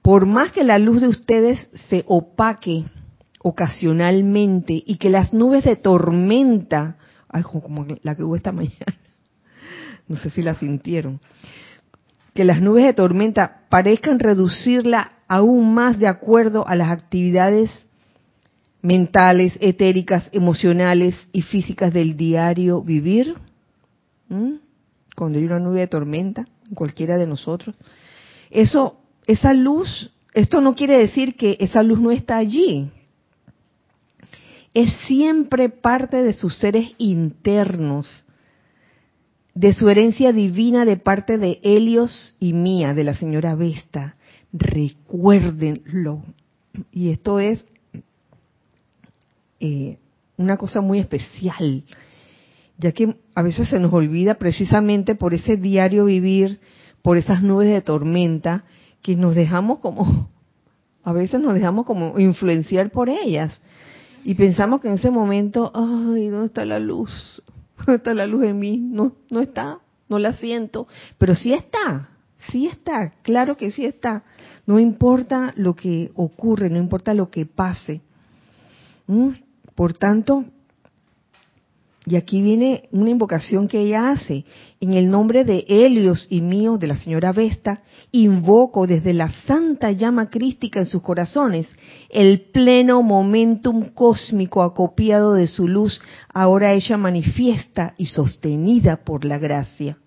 [0.06, 2.84] Por más que la luz de ustedes se opaque
[3.40, 6.96] ocasionalmente y que las nubes de tormenta
[7.42, 9.00] como la que hubo esta mañana,
[10.06, 11.18] no sé si la sintieron,
[12.34, 17.68] que las nubes de tormenta parezcan reducirla aún más de acuerdo a las actividades
[18.82, 23.34] mentales, etéricas, emocionales y físicas del diario vivir.
[25.16, 27.74] Cuando hay una nube de tormenta, en cualquiera de nosotros.
[28.52, 32.90] Eso, esa luz, esto no quiere decir que esa luz no está allí
[34.76, 38.26] es siempre parte de sus seres internos,
[39.54, 44.16] de su herencia divina de parte de Helios y mía, de la señora Vesta.
[44.52, 46.22] Recuérdenlo.
[46.92, 47.64] Y esto es
[49.60, 49.96] eh,
[50.36, 51.84] una cosa muy especial,
[52.76, 56.60] ya que a veces se nos olvida precisamente por ese diario vivir,
[57.00, 58.64] por esas nubes de tormenta,
[59.06, 60.28] que nos dejamos como,
[61.04, 63.56] a veces nos dejamos como influenciar por ellas
[64.24, 67.40] y pensamos que en ese momento, ay, ¿dónde está la luz?
[67.78, 68.78] ¿Dónde está la luz en mí?
[68.78, 69.78] No, no está,
[70.08, 70.88] no la siento,
[71.18, 72.08] pero sí está,
[72.50, 74.24] sí está, claro que sí está.
[74.66, 78.00] No importa lo que ocurre, no importa lo que pase.
[79.06, 79.34] ¿Mm?
[79.76, 80.46] Por tanto,
[82.08, 84.44] y aquí viene una invocación que ella hace.
[84.80, 87.82] En el nombre de Helios y mío, de la señora Vesta,
[88.12, 91.66] invoco desde la santa llama crística en sus corazones
[92.08, 96.00] el pleno momentum cósmico acopiado de su luz,
[96.32, 99.98] ahora ella manifiesta y sostenida por la gracia.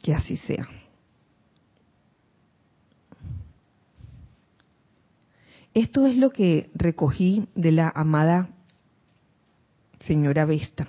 [0.00, 0.79] Que así sea.
[5.74, 8.48] Esto es lo que recogí de la amada
[10.00, 10.88] señora Vesta.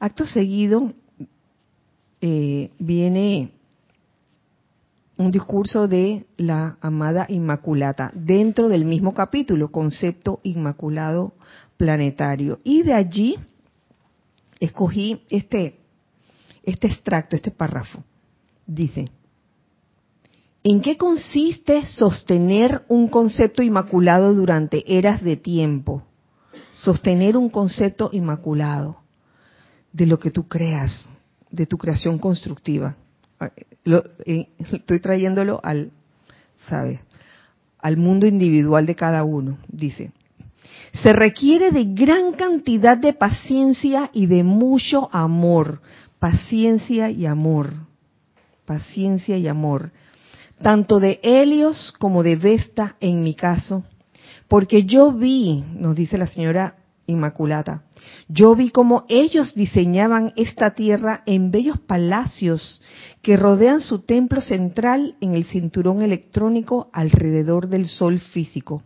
[0.00, 0.92] Acto seguido
[2.20, 3.52] eh, viene
[5.16, 11.34] un discurso de la amada Inmaculata dentro del mismo capítulo, concepto inmaculado
[11.76, 12.60] planetario.
[12.64, 13.36] Y de allí
[14.58, 15.78] escogí este,
[16.64, 18.02] este extracto, este párrafo.
[18.66, 19.06] Dice,
[20.70, 26.02] ¿En qué consiste sostener un concepto inmaculado durante eras de tiempo?
[26.72, 28.98] Sostener un concepto inmaculado
[29.94, 31.06] de lo que tú creas,
[31.50, 32.96] de tu creación constructiva.
[34.26, 35.90] Eh, estoy trayéndolo al,
[36.68, 37.00] ¿sabes?
[37.78, 39.56] al mundo individual de cada uno.
[39.68, 40.12] Dice,
[41.02, 45.80] se requiere de gran cantidad de paciencia y de mucho amor.
[46.18, 47.72] Paciencia y amor.
[48.66, 49.92] Paciencia y amor.
[50.62, 53.84] Tanto de Helios como de Vesta en mi caso.
[54.48, 57.84] Porque yo vi, nos dice la señora Inmaculata,
[58.28, 62.82] yo vi cómo ellos diseñaban esta tierra en bellos palacios
[63.22, 68.82] que rodean su templo central en el cinturón electrónico alrededor del sol físico.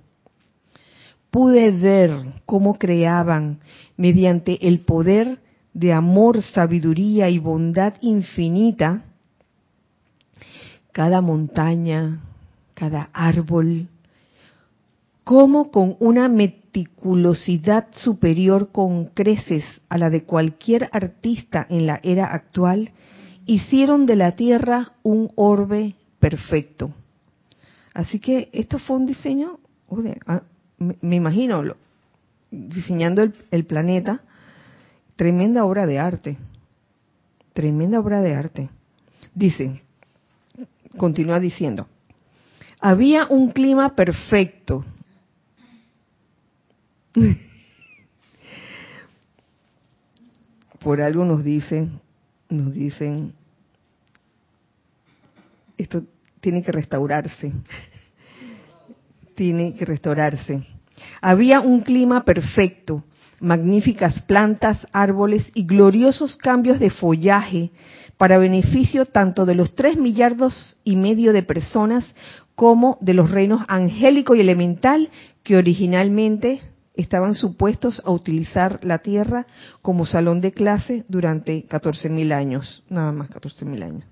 [1.31, 2.11] Pude ver
[2.45, 3.59] cómo creaban,
[3.97, 5.39] mediante el poder
[5.75, 9.05] de amor, sabiduría y bondad infinita,
[10.93, 12.21] cada montaña,
[12.75, 13.89] cada árbol,
[15.25, 22.27] como con una meticulosidad superior con creces a la de cualquier artista en la era
[22.27, 22.91] actual,
[23.47, 26.93] hicieron de la Tierra un orbe perfecto.
[27.95, 29.59] Así que esto fue un diseño,
[30.27, 30.43] ah,
[30.79, 31.63] me imagino,
[32.51, 34.21] diseñando el, el planeta,
[35.17, 36.39] tremenda obra de arte,
[37.53, 38.71] tremenda obra de arte.
[39.35, 39.83] Dice,
[40.97, 41.89] continúa diciendo,
[42.81, 44.85] había un clima perfecto.
[50.81, 52.01] Por algo nos dicen
[52.53, 53.33] nos dicen,
[55.77, 56.05] esto
[56.41, 57.53] tiene que restaurarse,
[59.35, 60.63] tiene que restaurarse.
[61.21, 63.05] Había un clima perfecto,
[63.41, 67.71] magníficas plantas, árboles y gloriosos cambios de follaje
[68.23, 72.05] para beneficio tanto de los tres millardos y medio de personas
[72.55, 75.11] como de los reinos angélico y elemental
[75.43, 76.61] que originalmente
[76.95, 79.49] estaban supuestos a utilizar la Tierra
[79.81, 84.05] como salón de clase durante 14.000 años, nada más 14.000 años.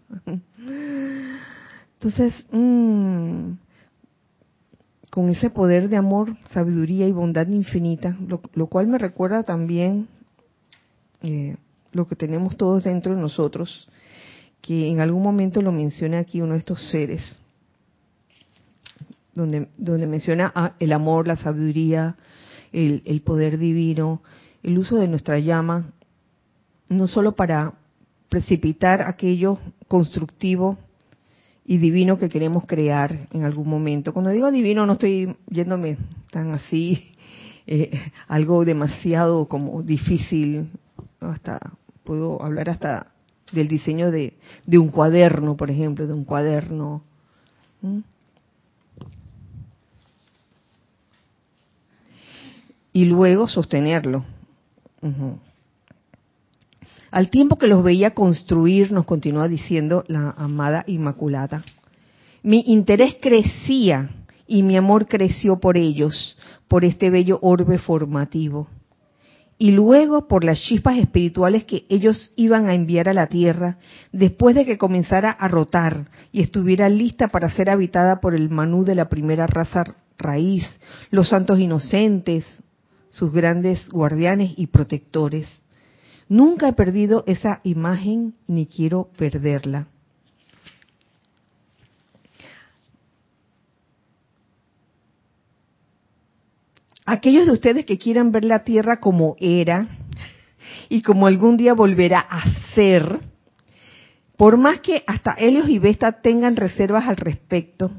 [1.94, 3.52] Entonces, mm,
[5.08, 10.08] con ese poder de amor, sabiduría y bondad infinita, lo, cual me recuerda también
[11.22, 11.54] eh,
[11.92, 13.88] lo que tenemos todos dentro de nosotros,
[14.60, 17.36] que en algún momento lo menciona aquí uno de estos seres,
[19.34, 22.16] donde, donde menciona ah, el amor, la sabiduría,
[22.72, 24.22] el, poder divino,
[24.62, 25.92] el uso de nuestra llama,
[26.88, 27.74] no solo para
[28.28, 30.78] precipitar aquello constructivo
[31.64, 34.12] y divino que queremos crear en algún momento.
[34.12, 35.98] Cuando digo divino no estoy yéndome
[36.30, 37.12] tan así,
[37.66, 37.90] eh,
[38.28, 40.70] algo demasiado como difícil,
[41.20, 41.60] hasta
[42.10, 43.06] puedo hablar hasta
[43.52, 44.34] del diseño de,
[44.66, 47.04] de un cuaderno, por ejemplo, de un cuaderno
[52.92, 54.24] y luego sostenerlo.
[57.12, 61.62] Al tiempo que los veía construir, nos continúa diciendo la amada Inmaculada,
[62.42, 64.10] mi interés crecía
[64.48, 66.36] y mi amor creció por ellos,
[66.66, 68.66] por este bello orbe formativo.
[69.62, 73.76] Y luego por las chispas espirituales que ellos iban a enviar a la tierra
[74.10, 78.84] después de que comenzara a rotar y estuviera lista para ser habitada por el manú
[78.84, 79.84] de la primera raza
[80.16, 80.64] raíz,
[81.10, 82.46] los santos inocentes,
[83.10, 85.46] sus grandes guardianes y protectores.
[86.26, 89.88] Nunca he perdido esa imagen ni quiero perderla.
[97.10, 99.88] Aquellos de ustedes que quieran ver la tierra como era
[100.88, 103.18] y como algún día volverá a ser,
[104.36, 107.90] por más que hasta Helios y Vesta tengan reservas al respecto,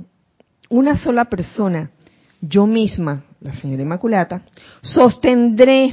[0.70, 1.92] una sola persona,
[2.40, 4.44] yo misma, la señora Inmaculata,
[4.80, 5.92] sostendré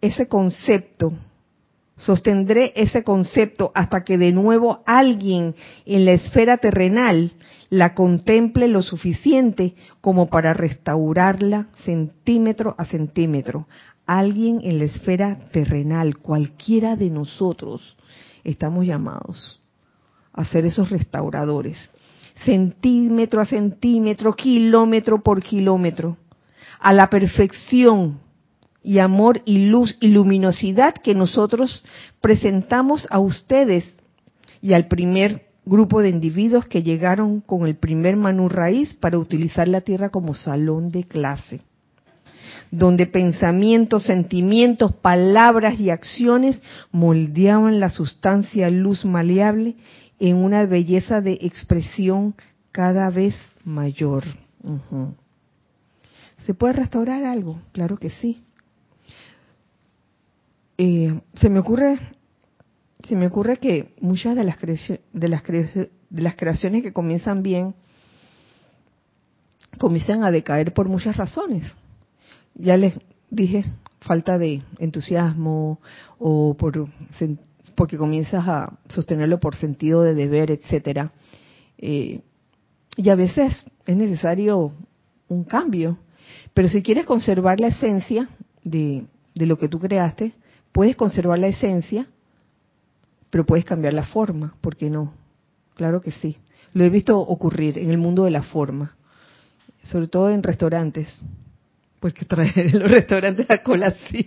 [0.00, 1.12] ese concepto,
[1.98, 5.54] sostendré ese concepto hasta que de nuevo alguien
[5.84, 7.32] en la esfera terrenal
[7.74, 13.66] la contemple lo suficiente como para restaurarla centímetro a centímetro.
[14.06, 17.96] Alguien en la esfera terrenal, cualquiera de nosotros,
[18.44, 19.60] estamos llamados
[20.32, 21.90] a ser esos restauradores,
[22.44, 26.16] centímetro a centímetro, kilómetro por kilómetro
[26.78, 28.20] a la perfección
[28.84, 31.82] y amor y luz y luminosidad que nosotros
[32.20, 33.84] presentamos a ustedes
[34.60, 39.68] y al primer grupo de individuos que llegaron con el primer Manu Raíz para utilizar
[39.68, 41.60] la tierra como salón de clase,
[42.70, 46.62] donde pensamientos, sentimientos, palabras y acciones
[46.92, 49.76] moldeaban la sustancia luz maleable
[50.18, 52.34] en una belleza de expresión
[52.72, 53.34] cada vez
[53.64, 54.24] mayor.
[56.44, 57.60] ¿Se puede restaurar algo?
[57.72, 58.44] Claro que sí.
[60.76, 61.98] Eh, se me ocurre
[63.06, 67.74] se me ocurre que muchas de las de las de las creaciones que comienzan bien
[69.78, 71.64] comienzan a decaer por muchas razones.
[72.54, 72.98] Ya les
[73.30, 73.64] dije,
[74.00, 75.80] falta de entusiasmo
[76.18, 76.88] o por
[77.74, 81.12] porque comienzas a sostenerlo por sentido de deber, etcétera.
[81.78, 82.20] Eh,
[82.96, 84.72] y a veces es necesario
[85.28, 85.98] un cambio.
[86.52, 88.28] Pero si quieres conservar la esencia
[88.62, 90.32] de, de lo que tú creaste,
[90.70, 92.06] puedes conservar la esencia,
[93.34, 95.12] pero puedes cambiar la forma, ¿por qué no?
[95.74, 96.36] Claro que sí.
[96.72, 98.94] Lo he visto ocurrir en el mundo de la forma,
[99.82, 101.08] sobre todo en restaurantes,
[101.98, 104.26] porque traer los restaurantes a colación.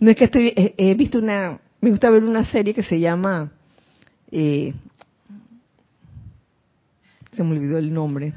[0.00, 3.52] no es que estoy, he, visto una, me gusta ver una serie que se llama,
[4.32, 4.72] eh,
[7.32, 8.32] se me olvidó el nombre,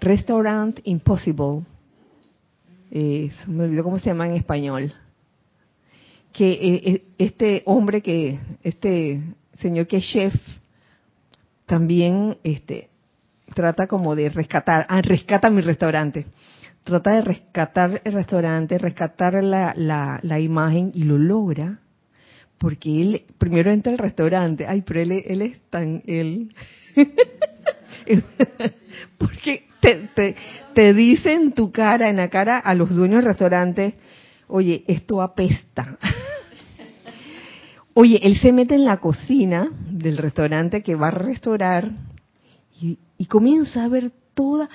[0.00, 1.66] Restaurant Impossible.
[2.90, 4.94] Eh, se me olvidó cómo se llama en español.
[6.32, 9.22] Que eh, este hombre que, este
[9.60, 10.34] señor que es chef,
[11.66, 12.88] también este,
[13.54, 16.26] trata como de rescatar, ah, rescata mi restaurante.
[16.84, 21.78] Trata de rescatar el restaurante, rescatar la, la, la imagen y lo logra
[22.62, 26.54] porque él primero entra al restaurante, ay, pero él, él es tan él.
[29.18, 30.36] porque te, te,
[30.72, 33.96] te dice en tu cara, en la cara a los dueños del restaurante,
[34.46, 35.98] oye, esto apesta.
[37.94, 41.90] Oye, él se mete en la cocina del restaurante que va a restaurar
[42.80, 44.68] y, comienza a ver toda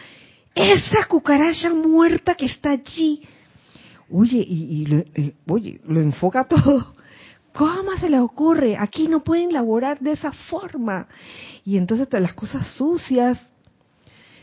[0.56, 3.22] esa cucaracha muerta que está allí.
[4.10, 5.04] Oye, y, lo,
[5.48, 6.94] oye, lo enfoca todo.
[7.54, 8.78] ¿Cómo se le ocurre?
[8.78, 11.08] Aquí no pueden laborar de esa forma.
[11.66, 13.40] Y entonces las cosas sucias.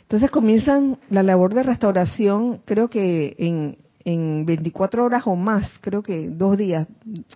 [0.03, 6.03] Entonces comienzan la labor de restauración, creo que en, en 24 horas o más, creo
[6.03, 6.87] que dos días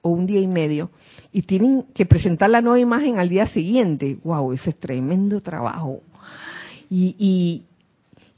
[0.02, 0.90] o un día y medio,
[1.32, 4.18] y tienen que presentar la nueva imagen al día siguiente.
[4.22, 4.52] ¡Wow!
[4.52, 6.02] Ese es tremendo trabajo.
[6.90, 7.64] Y, y,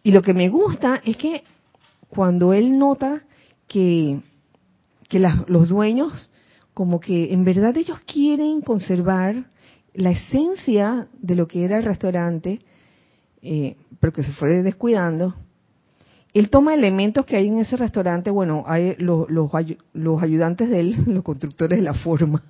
[0.03, 1.43] y lo que me gusta es que
[2.09, 3.23] cuando él nota
[3.67, 4.21] que,
[5.09, 6.31] que los dueños,
[6.75, 9.45] como que en verdad ellos quieren conservar
[9.95, 12.61] la esencia de lo que era el restaurante,
[13.43, 15.35] eh, pero que se fue descuidando,
[16.33, 20.97] él toma elementos que hay en ese restaurante, bueno, hay los, los, ayudantes de él,
[21.07, 22.43] los constructores de la forma,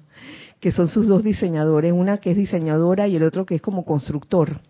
[0.60, 3.84] que son sus dos diseñadores, una que es diseñadora y el otro que es como
[3.84, 4.60] constructor.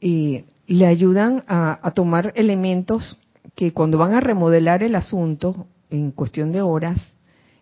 [0.00, 3.18] Y le ayudan a tomar elementos
[3.54, 7.00] que cuando van a remodelar el asunto, en cuestión de horas,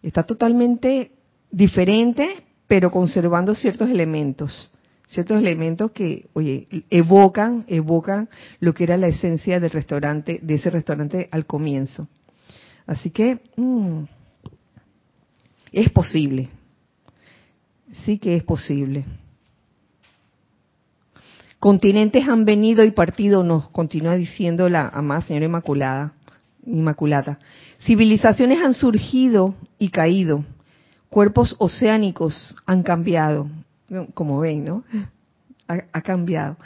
[0.02, 1.12] está totalmente
[1.50, 4.70] diferente, pero conservando ciertos elementos
[5.14, 8.28] ciertos elementos que, oye, evocan, evocan
[8.60, 12.08] lo que era la esencia del restaurante, de ese restaurante al comienzo.
[12.86, 14.02] Así que mm,
[15.72, 16.50] es posible,
[18.04, 19.04] sí que es posible.
[21.58, 26.12] Continentes han venido y partido, nos continúa diciendo la amada señora Inmaculada,
[26.66, 27.38] Inmaculada.
[27.84, 30.44] Civilizaciones han surgido y caído.
[31.08, 33.48] Cuerpos oceánicos han cambiado
[34.14, 34.84] como ven, ¿no?
[35.66, 36.56] Ha, cambiado.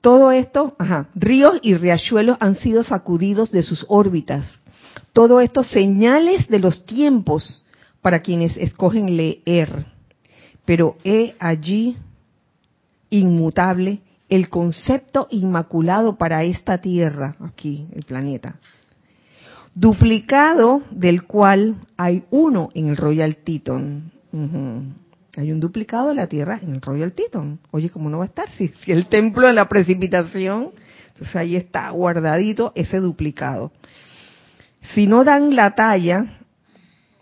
[0.00, 4.46] Todo esto, ajá, ríos y riachuelos han sido sacudidos de sus órbitas.
[5.12, 7.64] Todo esto señales de los tiempos
[8.00, 9.86] para quienes escogen leer.
[10.64, 11.96] Pero he allí
[13.10, 18.56] inmutable el concepto inmaculado para esta tierra, aquí, el planeta,
[19.74, 24.12] duplicado del cual hay uno en el Royal Teton.
[25.38, 27.60] Hay un duplicado de la Tierra en el Royal Teton.
[27.70, 28.50] Oye, ¿cómo no va a estar?
[28.50, 30.70] Si, si el templo de la precipitación,
[31.06, 33.70] entonces ahí está guardadito ese duplicado.
[34.94, 36.40] Si no dan la talla,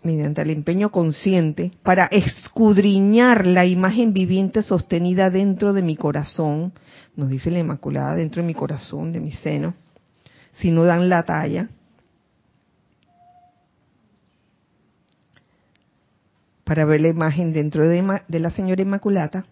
[0.01, 6.73] mediante el empeño consciente, para escudriñar la imagen viviente sostenida dentro de mi corazón,
[7.15, 9.75] nos dice la Inmaculada, dentro de mi corazón, de mi seno,
[10.53, 11.69] si no dan la talla,
[16.67, 19.45] para ver la imagen dentro de, la señora Inmaculata.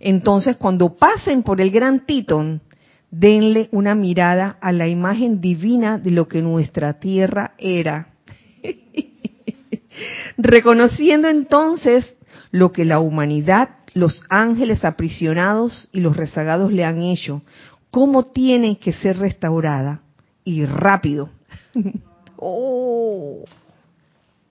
[0.00, 2.62] Entonces, cuando pasen por el gran Titón,
[3.10, 8.14] denle una mirada a la imagen divina de lo que nuestra tierra era.
[10.38, 12.16] Reconociendo entonces
[12.50, 17.42] lo que la humanidad, los ángeles aprisionados y los rezagados le han hecho,
[17.90, 20.00] cómo tiene que ser restaurada
[20.42, 21.28] y rápido.
[22.36, 23.44] ¡Oh!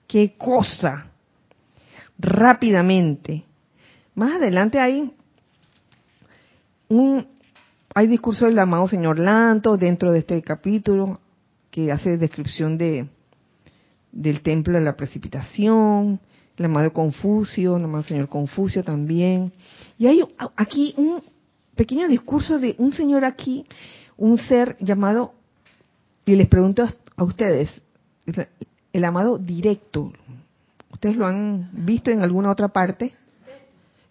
[0.06, 1.11] ¡Qué cosa!
[2.22, 3.44] Rápidamente.
[4.14, 5.12] Más adelante hay
[6.88, 7.26] un
[7.94, 11.20] hay discurso del amado señor Lanto dentro de este capítulo
[11.70, 13.08] que hace descripción de
[14.12, 16.20] del templo de la precipitación,
[16.56, 19.52] el amado Confucio, el amado señor Confucio también.
[19.98, 20.22] Y hay
[20.56, 21.20] aquí un
[21.74, 23.66] pequeño discurso de un señor aquí,
[24.18, 25.32] un ser llamado,
[26.26, 27.82] y les pregunto a ustedes,
[28.92, 30.12] el amado directo,
[31.02, 33.12] ¿ustedes lo han visto en alguna otra parte?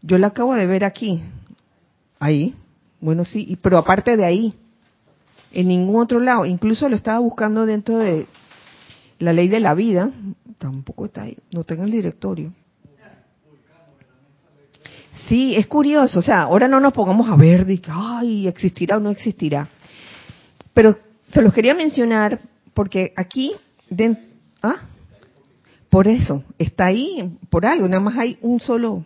[0.01, 1.23] Yo lo acabo de ver aquí,
[2.19, 2.53] ahí,
[2.99, 4.53] bueno sí, pero aparte de ahí,
[5.53, 8.25] en ningún otro lado, incluso lo estaba buscando dentro de
[9.19, 10.11] la ley de la vida,
[10.57, 12.51] tampoco está ahí, no en el directorio.
[15.29, 18.97] Sí, es curioso, o sea, ahora no nos pongamos a ver de que, ay, existirá
[18.97, 19.69] o no existirá.
[20.73, 20.93] Pero
[21.31, 22.41] se los quería mencionar
[22.73, 23.53] porque aquí,
[24.61, 24.90] ¿ah?
[25.91, 29.03] Por eso, está ahí por algo, nada más hay un solo,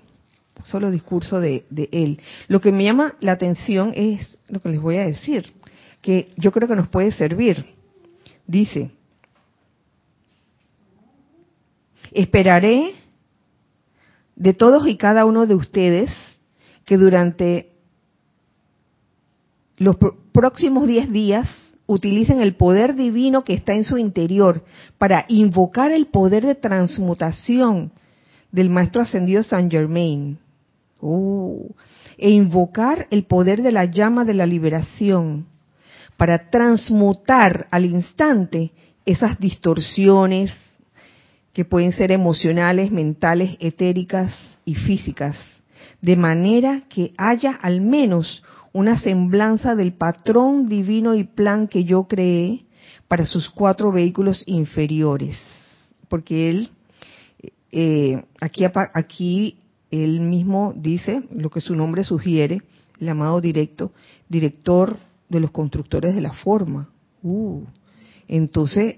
[0.66, 2.22] solo discurso de, de él.
[2.48, 5.52] Lo que me llama la atención es lo que les voy a decir,
[6.04, 7.66] que yo creo que nos puede servir.
[8.46, 8.92] Dice,
[12.12, 12.94] esperaré
[14.36, 16.12] de todos y cada uno de ustedes
[16.86, 17.72] que durante
[19.78, 19.96] los
[20.32, 21.50] próximos 10 días
[21.88, 24.64] utilicen el poder divino que está en su interior
[24.98, 27.92] para invocar el poder de transmutación
[28.52, 30.40] del Maestro Ascendido San Germain.
[31.02, 31.70] Uh,
[32.18, 35.48] e invocar el poder de la llama de la liberación
[36.18, 38.72] para transmutar al instante
[39.06, 40.52] esas distorsiones,
[41.54, 44.34] que pueden ser emocionales, mentales, etéricas
[44.66, 45.38] y físicas,
[46.02, 48.44] de manera que haya al menos
[48.76, 52.66] una semblanza del patrón divino y plan que yo creé
[53.08, 55.40] para sus cuatro vehículos inferiores.
[56.10, 56.70] Porque él,
[57.72, 59.60] eh, aquí, aquí
[59.92, 62.64] él mismo dice lo que su nombre sugiere,
[63.00, 63.94] el amado directo,
[64.28, 64.98] director
[65.30, 66.90] de los constructores de la forma.
[67.24, 67.64] Uh,
[68.28, 68.98] entonces,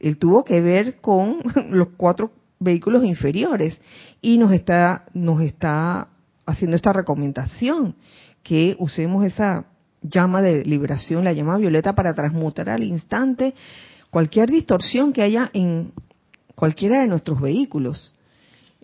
[0.00, 1.38] él tuvo que ver con
[1.70, 2.30] los cuatro
[2.60, 3.80] vehículos inferiores
[4.20, 6.08] y nos está nos está
[6.44, 7.94] haciendo esta recomendación
[8.48, 9.66] que usemos esa
[10.00, 13.52] llama de liberación, la llama violeta para transmutar al instante
[14.08, 15.92] cualquier distorsión que haya en
[16.54, 18.14] cualquiera de nuestros vehículos,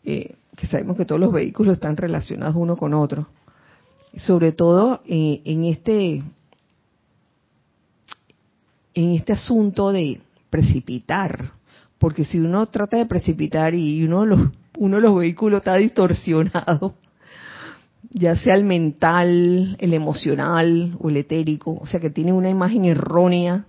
[0.05, 3.27] eh, que sabemos que todos los vehículos están relacionados uno con otro,
[4.19, 6.23] sobre todo eh, en este
[8.93, 11.53] en este asunto de precipitar,
[11.99, 16.97] porque si uno trata de precipitar y uno los, uno de los vehículos está distorsionado,
[18.15, 22.85] ya sea el mental, el emocional o el etérico, o sea que tiene una imagen
[22.85, 23.67] errónea,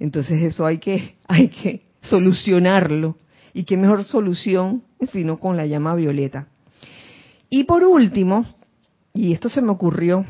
[0.00, 3.16] entonces eso hay que, hay que solucionarlo.
[3.54, 4.82] Y qué mejor solución
[5.12, 6.48] sino con la llama violeta.
[7.48, 8.44] Y por último,
[9.14, 10.26] y esto se me ocurrió,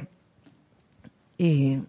[1.39, 1.83] eh,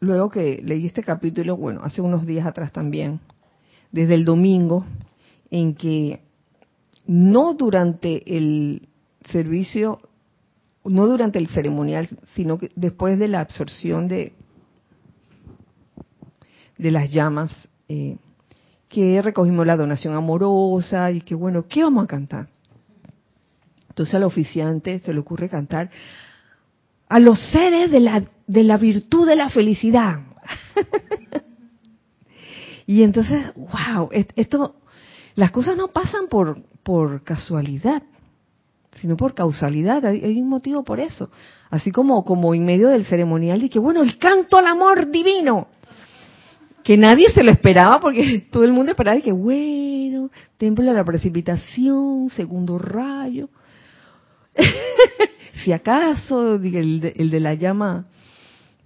[0.00, 3.20] luego que leí este capítulo, bueno, hace unos días atrás también,
[3.90, 4.86] desde el domingo,
[5.50, 6.20] en que
[7.06, 8.88] no durante el
[9.30, 10.00] servicio,
[10.84, 14.32] no durante el ceremonial, sino que después de la absorción de,
[16.78, 17.52] de las llamas,
[17.88, 18.16] eh,
[18.88, 22.48] que recogimos la donación amorosa y que bueno, ¿qué vamos a cantar?
[23.88, 25.90] Entonces al oficiante se le ocurre cantar
[27.08, 30.20] a los seres de la, de la virtud de la felicidad.
[32.86, 34.76] y entonces, wow, esto,
[35.34, 38.02] las cosas no pasan por, por casualidad,
[39.00, 41.30] sino por causalidad, hay, un motivo por eso.
[41.70, 45.68] Así como, como en medio del ceremonial, que bueno, el canto al amor divino,
[46.84, 51.04] que nadie se lo esperaba porque todo el mundo esperaba que bueno, templo de la
[51.04, 53.48] precipitación, segundo rayo.
[55.64, 58.06] si acaso, el de, el de la llama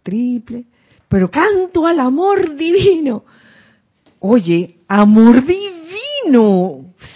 [0.03, 0.65] triple,
[1.09, 3.25] pero canto al amor divino.
[4.21, 5.76] Oye, amor divino,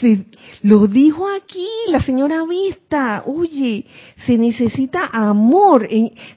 [0.00, 0.26] se,
[0.62, 3.86] lo dijo aquí la señora Vista, oye,
[4.26, 5.88] se necesita amor.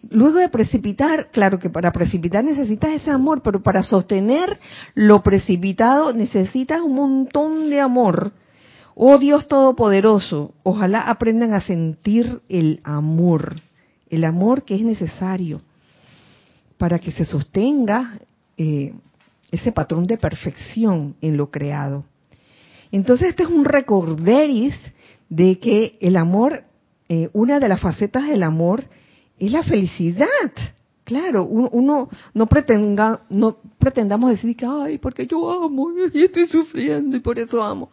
[0.09, 4.59] Luego de precipitar, claro que para precipitar necesitas ese amor, pero para sostener
[4.95, 8.33] lo precipitado necesitas un montón de amor.
[8.95, 13.55] Oh Dios Todopoderoso, ojalá aprendan a sentir el amor,
[14.09, 15.61] el amor que es necesario
[16.77, 18.19] para que se sostenga
[18.57, 18.93] eh,
[19.51, 22.05] ese patrón de perfección en lo creado.
[22.93, 24.75] Entonces este es un recorderis
[25.27, 26.63] de que el amor,
[27.09, 28.83] eh, una de las facetas del amor
[29.39, 30.27] es la felicidad.
[31.03, 37.17] Claro, uno, no, pretenga, no pretendamos decir que, ay, porque yo amo y estoy sufriendo
[37.17, 37.89] y por eso amo.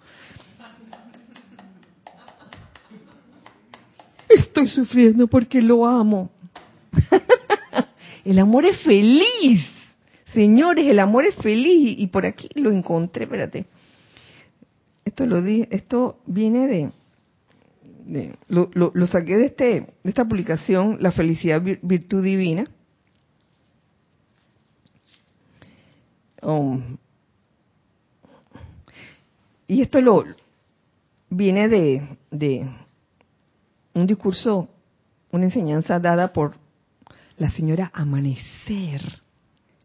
[4.29, 6.29] Estoy sufriendo porque lo amo.
[8.27, 9.67] el amor es feliz.
[10.35, 11.99] Señores, el amor es feliz.
[11.99, 13.65] Y por aquí lo encontré, espérate.
[15.11, 16.93] Esto lo di, esto viene de
[18.47, 22.63] lo, saqué de, este, de esta publicación, La felicidad virtud divina.
[26.43, 26.97] Um,
[29.67, 30.27] y esto lo
[31.29, 32.71] viene de, de
[33.95, 34.69] un discurso,
[35.33, 36.55] una enseñanza dada por
[37.37, 39.03] la señora Amanecer,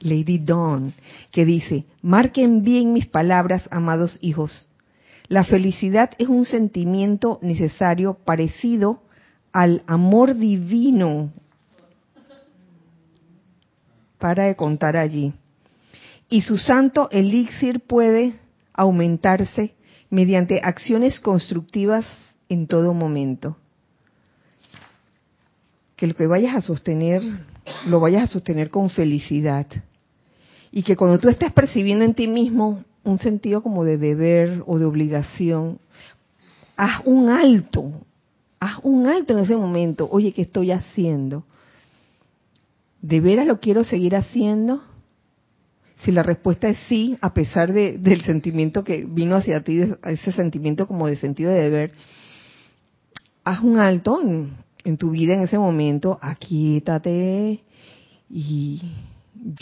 [0.02, 0.94] Lady Dawn,
[1.32, 4.70] que dice, marquen bien mis palabras, amados hijos.
[5.28, 9.02] La felicidad es un sentimiento necesario parecido
[9.52, 11.32] al amor divino.
[14.20, 15.34] Para de contar allí.
[16.30, 18.34] Y su santo elixir puede
[18.74, 19.76] aumentarse
[20.10, 22.06] mediante acciones constructivas
[22.50, 23.58] en todo momento
[25.96, 27.22] que lo que vayas a sostener,
[27.88, 29.66] lo vayas a sostener con felicidad.
[30.72, 34.80] Y que cuando tú estés percibiendo en ti mismo un sentido como de deber o
[34.80, 35.80] de obligación,
[36.76, 37.92] haz un alto,
[38.60, 40.10] haz un alto en ese momento.
[40.12, 41.46] Oye, ¿qué estoy haciendo?
[43.02, 44.84] ¿De veras lo quiero seguir haciendo?
[46.04, 50.32] Si la respuesta es sí, a pesar de, del sentimiento que vino hacia ti, ese
[50.32, 51.92] sentimiento como de sentido de deber,
[53.44, 54.50] haz un alto en,
[54.84, 57.64] en tu vida en ese momento, aquíétate
[58.30, 58.82] y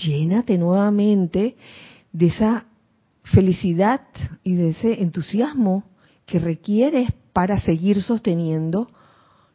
[0.05, 1.55] llénate nuevamente
[2.11, 2.65] de esa
[3.23, 4.01] felicidad
[4.43, 5.83] y de ese entusiasmo
[6.25, 8.89] que requieres para seguir sosteniendo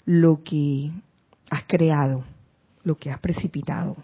[0.04, 0.90] lo que
[1.50, 2.24] has creado,
[2.82, 3.96] lo que has precipitado.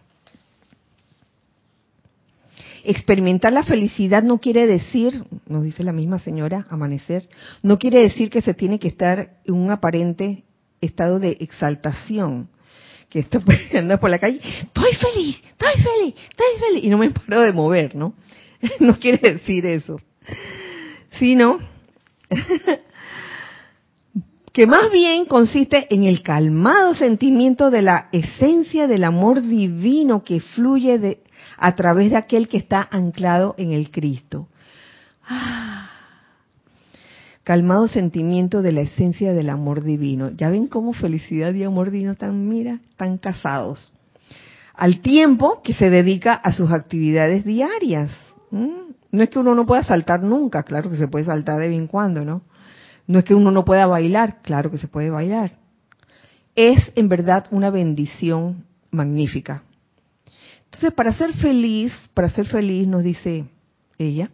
[2.84, 7.26] Experimentar la felicidad no quiere decir, nos dice la misma señora, amanecer,
[7.62, 10.44] no quiere decir que se tiene que estar en un aparente
[10.82, 12.48] estado de exaltación,
[13.08, 17.10] que estoy andando por la calle, estoy feliz, estoy feliz, estoy feliz, y no me
[17.10, 18.14] paro de mover, ¿no?
[18.80, 20.00] No quiere decir eso,
[21.18, 21.58] sino
[24.52, 30.40] que más bien consiste en el calmado sentimiento de la esencia del amor divino que
[30.40, 31.22] fluye de,
[31.56, 34.48] a través de aquel que está anclado en el Cristo.
[35.26, 35.90] Ah,
[37.42, 40.30] calmado sentimiento de la esencia del amor divino.
[40.30, 43.92] Ya ven cómo felicidad y amor divino están, mira, están casados.
[44.74, 48.10] Al tiempo que se dedica a sus actividades diarias.
[48.50, 51.78] No es que uno no pueda saltar nunca, claro que se puede saltar de vez
[51.78, 52.42] en cuando, ¿no?
[53.06, 55.52] No es que uno no pueda bailar, claro que se puede bailar.
[56.54, 59.62] Es en verdad una bendición magnífica.
[60.64, 63.44] Entonces, para ser feliz, para ser feliz, nos dice
[63.98, 64.30] ella,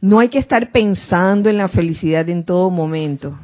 [0.00, 3.38] no hay que estar pensando en la felicidad en todo momento.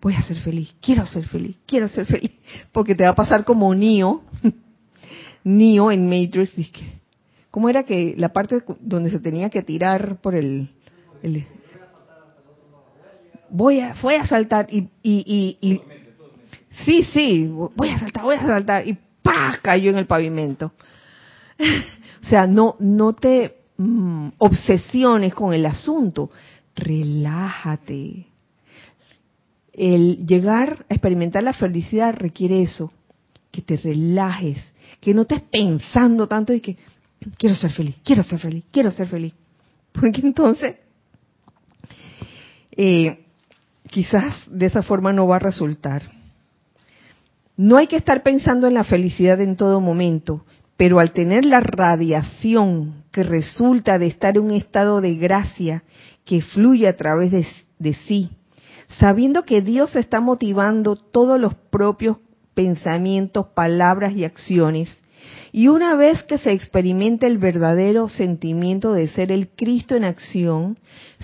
[0.00, 2.30] Voy a ser feliz, quiero ser feliz, quiero ser feliz.
[2.70, 4.22] Porque te va a pasar como Neo,
[5.44, 6.52] Neo en Matrix.
[7.58, 10.70] ¿Cómo era que la parte donde se tenía que tirar por el...
[13.50, 15.80] voy a, voy a saltar y, y, y,
[16.84, 19.58] sí, sí, voy a saltar, voy a saltar y ¡pah!
[19.60, 20.72] cayó en el pavimento.
[22.22, 26.30] o sea, no, no te Mm, obsesiones con el asunto.
[26.74, 28.26] Relájate.
[29.72, 32.92] El llegar a experimentar la felicidad requiere eso,
[33.52, 34.58] que te relajes,
[35.00, 36.76] que no estés pensando tanto y que
[37.36, 39.34] quiero ser feliz, quiero ser feliz, quiero ser feliz.
[39.92, 40.76] Porque entonces,
[42.72, 43.24] eh,
[43.88, 46.02] quizás de esa forma no va a resultar.
[47.56, 50.44] No hay que estar pensando en la felicidad en todo momento,
[50.76, 55.82] pero al tener la radiación que resulta de estar en un estado de gracia
[56.24, 57.32] que fluye a través
[57.78, 58.30] de, sí,
[59.00, 62.18] sabiendo que Dios está motivando todos los propios
[62.54, 64.88] pensamientos, palabras y acciones,
[65.52, 70.78] y una vez que se experimenta el verdadero sentimiento de ser el Cristo en acción,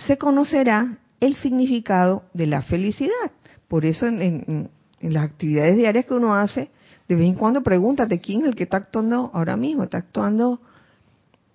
[0.07, 3.33] se conocerá el significado de la felicidad.
[3.68, 4.70] Por eso en
[5.01, 6.70] las actividades diarias que uno hace,
[7.09, 9.85] de vez en cuando pregúntate quién es el que está actuando ahora mismo.
[9.85, 10.61] ¿Está actuando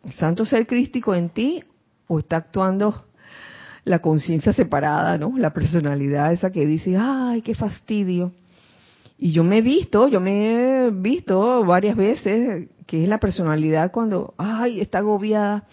[0.03, 1.63] el santo ser crístico en ti
[2.07, 3.05] o está actuando
[3.83, 5.33] la conciencia separada, ¿no?
[5.37, 8.33] La personalidad esa que dice, ay, qué fastidio.
[9.21, 13.91] Y yo me he visto, yo me he visto varias veces que es la personalidad
[13.91, 15.65] cuando, ay, está agobiada,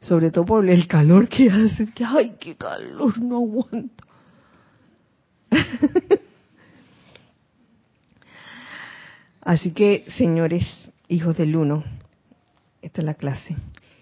[0.00, 4.02] sobre todo por el calor que hace, que, ay, qué calor, no aguanto.
[9.42, 10.64] Así que, señores,
[11.08, 11.84] hijos del uno,
[12.80, 13.56] esta es la clase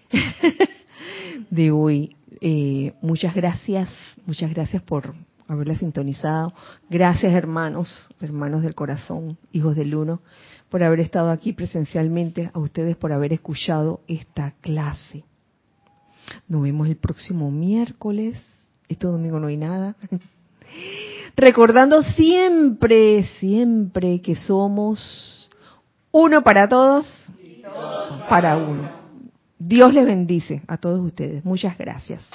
[1.49, 2.15] de hoy.
[2.39, 3.89] Eh, muchas gracias,
[4.25, 5.13] muchas gracias por
[5.47, 6.53] haberla sintonizado.
[6.89, 10.21] Gracias, hermanos, hermanos del corazón, hijos del uno,
[10.69, 15.23] por haber estado aquí presencialmente, a ustedes por haber escuchado esta clase.
[16.47, 18.43] Nos vemos el próximo miércoles.
[18.87, 19.95] Este domingo no hay nada.
[21.35, 25.49] Recordando siempre, siempre que somos
[26.11, 27.05] uno para todos,
[28.29, 28.89] para uno.
[29.59, 31.43] Dios les bendice a todos ustedes.
[31.43, 32.25] Muchas gracias.